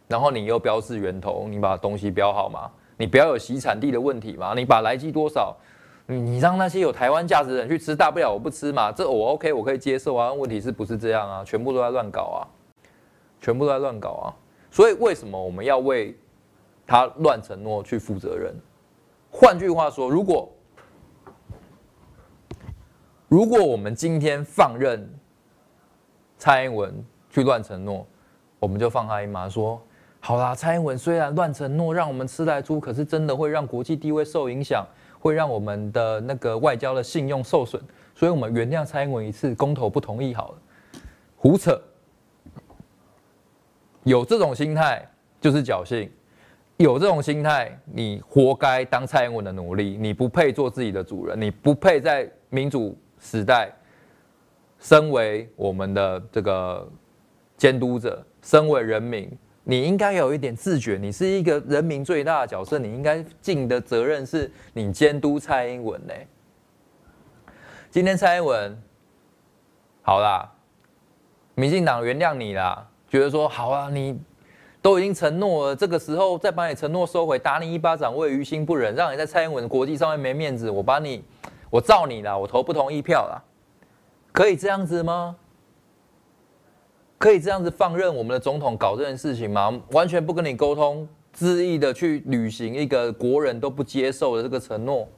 [0.08, 2.68] 然后你又标示源头，你把东西标好嘛？
[2.96, 4.54] 你不要有洗产地的问题嘛？
[4.56, 5.56] 你把来基多少，
[6.06, 10.32] 你让那些有台湾价值的人去吃，大不了我不吃嘛，这我 OK，我可以接受啊。
[10.32, 11.44] 问题是不是这样啊？
[11.44, 12.42] 全部都在乱搞啊，
[13.40, 14.34] 全部都在乱搞啊。
[14.68, 16.18] 所以为什么我们要为
[16.90, 18.52] 他乱承诺去负责任？
[19.30, 20.52] 换句话说，如果
[23.28, 25.08] 如果我们今天放任
[26.36, 26.92] 蔡英文
[27.28, 28.04] 去乱承诺，
[28.58, 29.80] 我们就放他一马，说
[30.18, 34.84] 好啦，蔡英文虽然乱承诺让我们吃莱猪，可是真的会让国际地位受影响，
[35.20, 37.80] 会让我们的那个外交的信用受损，
[38.16, 40.58] 所以我们原谅蔡英文一次，公投不同意好了。
[41.36, 41.80] 胡扯！
[44.02, 45.08] 有这种心态
[45.40, 46.10] 就是侥幸，
[46.80, 52.98] 有这种心态你活该当蔡英文的奴隶，你不配做自己的主人，你不配在民主。
[53.22, 53.70] 时代，
[54.78, 56.90] 身为我们的这个
[57.58, 59.30] 监督者，身为人民，
[59.62, 60.96] 你应该有一点自觉。
[60.96, 66.14] 你是一个人民最大的角色，你应该尽的责任是你监督蔡英文呢。
[67.90, 68.74] 今天蔡英文
[70.00, 70.50] 好啦，
[71.54, 74.18] 民进党原谅你啦，觉得说好啊，你
[74.82, 81.24] 都已经承诺了，这个时候再把你承诺收回，打你一巴掌，我也于心不忍，让你在蔡英文国际上面没面子，我把你。
[81.72, 83.44] 我照你了，我投不同意票了，
[84.32, 85.36] 可以这样子吗？
[87.16, 89.80] 可以这样子放任我们的总统搞这件事情吗？
[89.92, 95.08] 完全不跟你沟通，恣意的去履行一个国人都不接受的这个承诺，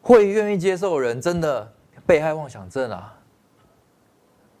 [0.00, 1.72] 会愿意接受的人真的
[2.04, 3.16] 被害妄想症啊，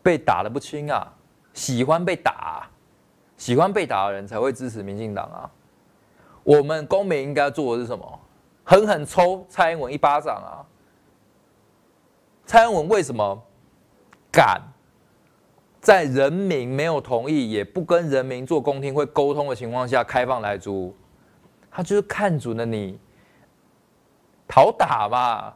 [0.04, 1.14] 被打得不轻啊，
[1.52, 2.70] 喜欢被打，
[3.38, 5.50] 喜欢被打的人才会支持民进党啊。
[6.44, 8.20] 我们公民应该做的是什么？
[8.64, 10.60] 狠狠抽蔡英文一巴掌啊！
[12.44, 13.42] 蔡英文为什么
[14.30, 14.60] 敢
[15.80, 20.94] 在人民没有同意，也不跟人民做公听会沟通的情况下开放来租？
[21.70, 22.98] 他就是看准了你
[24.46, 25.54] 讨打嘛，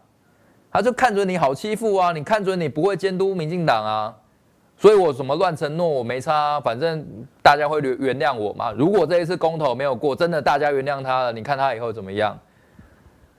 [0.70, 2.12] 他就看准你好欺负啊！
[2.12, 4.16] 你看准你不会监督民进党啊，
[4.82, 7.06] 所以我什么乱承诺我没差啊，反正
[7.40, 8.72] 大家会原原谅我嘛。
[8.72, 12.36] 如果这一次公投没有过，真的大家原谅他了，你看他以后怎么样？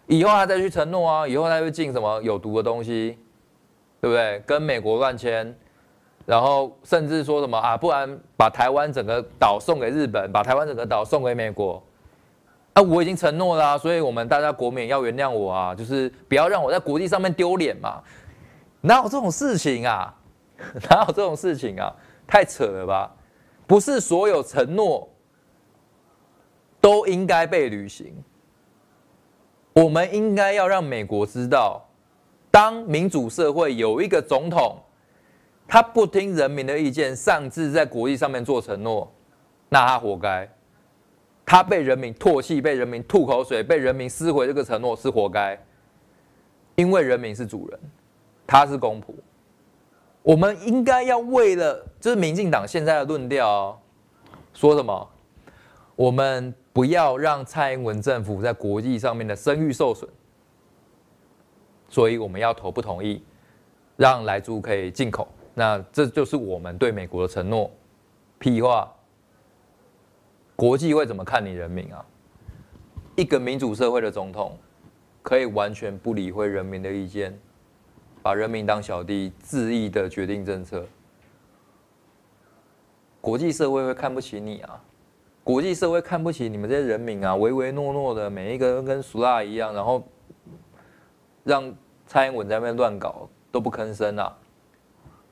[0.07, 3.17] 以后他再去承诺啊，以后他会进什么有毒的东西，
[3.99, 4.41] 对不对？
[4.45, 5.53] 跟美国乱签，
[6.25, 11.83] 然后甚至说什么啊，不然把台湾整个岛送给日本，把台湾整个岛送给美国。
[12.71, 18.01] 啊，我已经承诺了啊，所以我们大家国民要原谅我啊，就是不要让我在国际上面丢脸嘛。
[18.79, 20.15] 哪有这种事情啊？
[20.89, 21.93] 哪有这种事情啊？
[22.25, 23.15] 太扯了吧？
[23.65, 25.09] 不是所有承诺
[26.81, 28.13] 都应该被履行。
[29.73, 31.83] 我们应该要让美国知道，
[32.51, 34.77] 当民主社会有一个总统，
[35.67, 39.11] 他不听人民的意见，擅自在国际上面做承诺，
[39.69, 40.47] 那他活该。
[41.45, 45.59] 他被人民唾弃，被人民吐口水，被人民撕毁这个承诺是活该。
[46.75, 47.79] 因为人民是主人，
[48.45, 49.13] 他是公仆。
[50.23, 53.77] 我们应该要为了，就是民进党现在的论调哦，
[54.53, 55.09] 说什么？
[55.95, 56.53] 我们。
[56.73, 60.09] 不要让蔡英文政府在国际上面的声誉受损，
[61.87, 63.23] 所以我们要投不同意，
[63.95, 65.27] 让莱猪可以进口。
[65.53, 67.69] 那这就是我们对美国的承诺。
[68.39, 68.91] 屁话，
[70.55, 72.03] 国际会怎么看你人民啊？
[73.15, 74.57] 一个民主社会的总统
[75.21, 77.39] 可以完全不理会人民的意见，
[78.23, 80.85] 把人民当小弟，恣意的决定政策？
[83.19, 84.81] 国际社会会看不起你啊！
[85.43, 90.01] 国际社会看不起你们这些人民啊，唯唯诺诺的，每一个人跟俗辣一样，然后
[91.43, 91.75] 让
[92.07, 94.33] 蔡英文在那边乱搞都不吭声啊！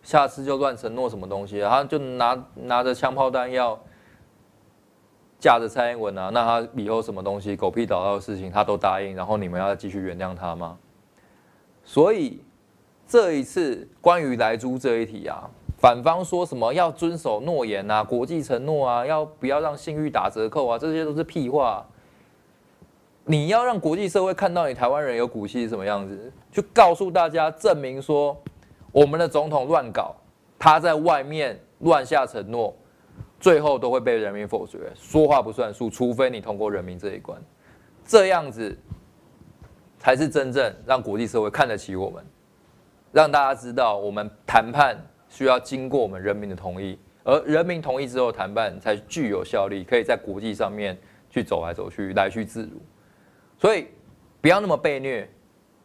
[0.03, 3.79] 下次就乱承诺什么东西，他就拿拿着枪炮弹药
[5.39, 10.77] 架着蔡英文啊，那他以后什么东西狗屁倒灶的事情他都答应，然后你们要继续原谅他吗？
[11.83, 12.43] 所以
[13.11, 15.43] 这一次关于莱猪这一题啊，
[15.77, 20.79] 反方说什么要遵守诺言啊，国际承诺啊，要不要让信誉打折扣啊？
[20.79, 21.85] 这些都是屁话。
[23.25, 28.41] 你要让国际社会看到你台湾人有骨气是什么样子，去告诉大家，证明说。
[28.93, 30.15] 我们的总统乱搞，
[30.57, 32.73] 他在外面乱下承诺，
[33.41, 37.37] 最后都会被人民否决，说话不算数，除非你通过人民这一关，
[38.05, 38.77] 这样子
[39.99, 42.21] 才是真正让国际社会看得起我们，
[43.11, 44.97] 让大家知道我们谈判
[45.29, 50.97] 需要经过我们人民的同意，而人民同意之后谈判才具有效力，可以在国际上面
[51.29, 52.81] 去走来走去，来去自如。
[53.57, 53.87] 所以
[54.39, 55.29] 不要那么被虐，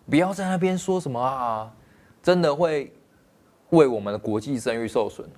[0.08, 1.74] 不要在那边说什么啊，
[2.22, 2.92] 真的会。
[3.70, 5.28] 为我们的国际声誉受损，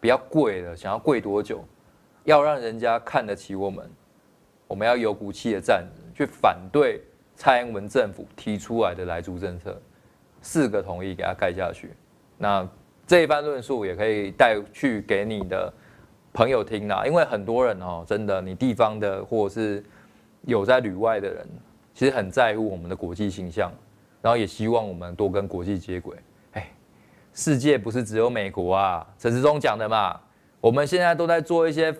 [0.00, 1.62] 不要跪了，想要跪多久？
[2.24, 3.88] 要让人家看得起我们，
[4.66, 7.02] 我们要有骨气的站着，去反对
[7.34, 9.78] 蔡英文政府提出来的来租政策，
[10.40, 11.90] 四个同意给他盖下去。
[12.38, 12.68] 那
[13.06, 15.72] 这一番论述也可以带去给你的
[16.32, 19.84] 朋友听啦，因为很多人哦，真的，你地方的或者是
[20.42, 21.46] 有在旅外的人，
[21.94, 23.72] 其实很在乎我们的国际形象，
[24.20, 26.16] 然后也希望我们多跟国际接轨。
[27.38, 30.18] 世界不是只有美国啊，陈时中讲的嘛。
[30.58, 31.94] 我们现在都在做一些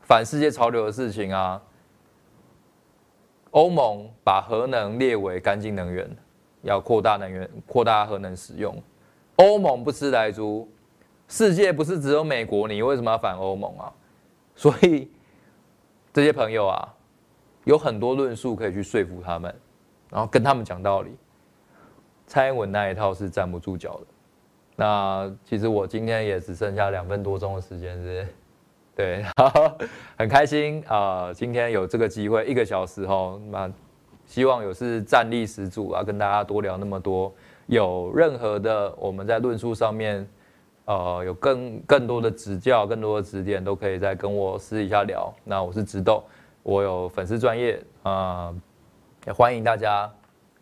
[0.00, 1.60] 反世界潮流的事情啊。
[3.50, 6.08] 欧盟把核能列为干净能源，
[6.62, 8.74] 要扩大能源，扩大核能使用。
[9.36, 10.68] 欧盟不吃莱猪，
[11.28, 13.92] 世界不是只有美国，你为什么要反欧盟啊？
[14.54, 15.10] 所以
[16.12, 16.94] 这些朋友啊，
[17.64, 19.54] 有很多论述可以去说服他们，
[20.10, 21.16] 然后跟他们讲道理。
[22.26, 24.06] 蔡英文那一套是站不住脚的。
[24.76, 28.26] 那其实我今天也只剩下两分多钟的时间，是，
[28.94, 29.24] 对，
[30.16, 33.72] 很开心啊、今天有这个机会，一个小时哈，那
[34.30, 37.34] 希望有是战力十足啊，跟大家多聊那么多。
[37.66, 40.24] 有任何的我们在论述上面，
[40.84, 45.34] 呃，有更更多的指教、更多的指点，都可以再跟我私底下聊。
[45.42, 46.22] 那我是直豆，
[46.62, 48.54] 我有粉丝专业啊、
[49.26, 50.08] 也欢迎大家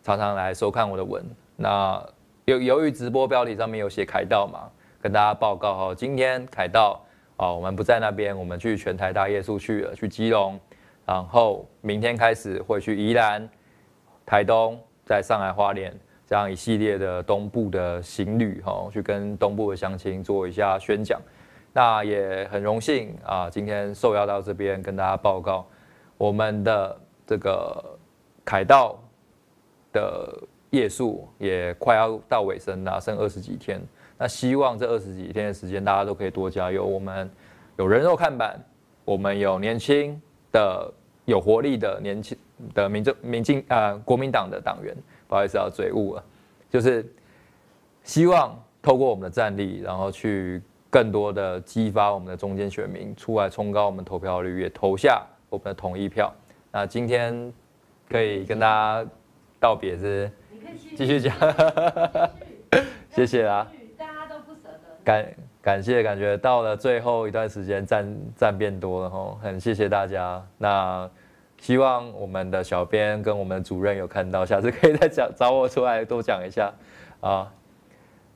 [0.03, 1.23] 常常来收看我的文。
[1.55, 2.03] 那。
[2.47, 4.71] 由由于直播标题上面有写凯道嘛，
[5.03, 6.99] 跟大家报告哈，今天凯道
[7.37, 10.59] 啊，我们不在那边，我们去全台大夜宿去了，去基隆，
[11.05, 13.47] 然后明天开始会去宜兰、
[14.29, 15.91] 台东，在上海花莲
[16.27, 21.19] 这样一系列的东部的行旅哈，去跟东部的乡亲做一下宣讲。
[21.73, 25.67] 那也很荣幸啊，今天受邀到这边跟大家报告
[26.19, 27.99] 我们的这个
[28.45, 28.99] 凯道
[29.95, 30.31] 的。
[30.71, 33.81] 夜宿也快要到尾声了，剩二十几天。
[34.19, 36.85] 那希望这二十几天的时间，大家都可以多加油。
[36.85, 37.31] 我们
[37.79, 38.63] 有人肉看板，
[39.07, 40.21] 我们有年轻
[40.53, 40.93] 的、
[41.25, 42.37] 有活力的年轻
[42.75, 44.97] 的民政、民进啊、呃、国民党的党员。
[45.27, 46.25] 不好意思，要嘴误了，
[46.71, 47.07] 就是
[48.03, 56.33] 希望透过我们的战力，然后去更多的激发我们的中间选民出来冲高我们投票率，也投下我们的同一票。
[56.73, 57.53] 那今天
[58.09, 59.07] 可以跟大家
[59.61, 60.31] 道别是。
[60.97, 61.35] 继续讲，
[63.11, 63.67] 谢谢啦。
[63.97, 64.79] 大家都不舍得。
[65.05, 70.43] 感感谢，感觉到了最后一段时间站站变多了吼，很谢谢大家。
[70.59, 71.09] 那
[71.61, 76.73] 希望我们的小编跟我们的主任有看到，下次可以再讲找我出来多讲一下
[77.21, 77.53] 啊。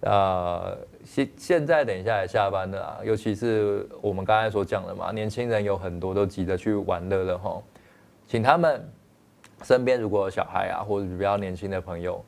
[0.00, 7.62] 呃，现现在等一下也下班了啊，尤其是我们刚才所讲的嘛，年轻人有很多都急着去玩乐了吼，
[8.26, 8.86] 请他们。
[9.64, 12.20] 身边如果有小孩啊，或者比较年轻的朋友，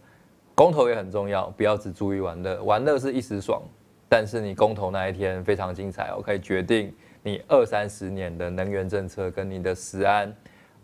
[0.55, 2.63] 公投也很重要，不要只注意玩乐。
[2.63, 3.61] 玩乐是一时爽，
[4.09, 10.33] 但是你公投那一天非常精彩哦，可以决定你二三十年的能源政策跟你的食安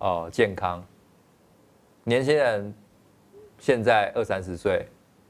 [0.01, 0.84] 哦、健康。
[2.03, 2.74] 年轻人
[3.59, 4.86] 现在二三十岁，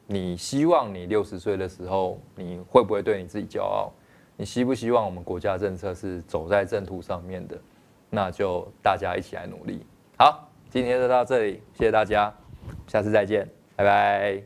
[0.07, 3.93] 你希望你六十岁的时候，你会不会对你自己骄傲？
[4.37, 7.61] 你希不希望我们国家政策是走在正途上面的？
[8.09, 9.85] 那就大家一起来努力，
[10.18, 10.47] 好。
[10.71, 12.33] 今天就到这里，谢谢大家，
[12.87, 14.41] 下次再见，拜拜。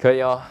[0.00, 0.42] 可以哦。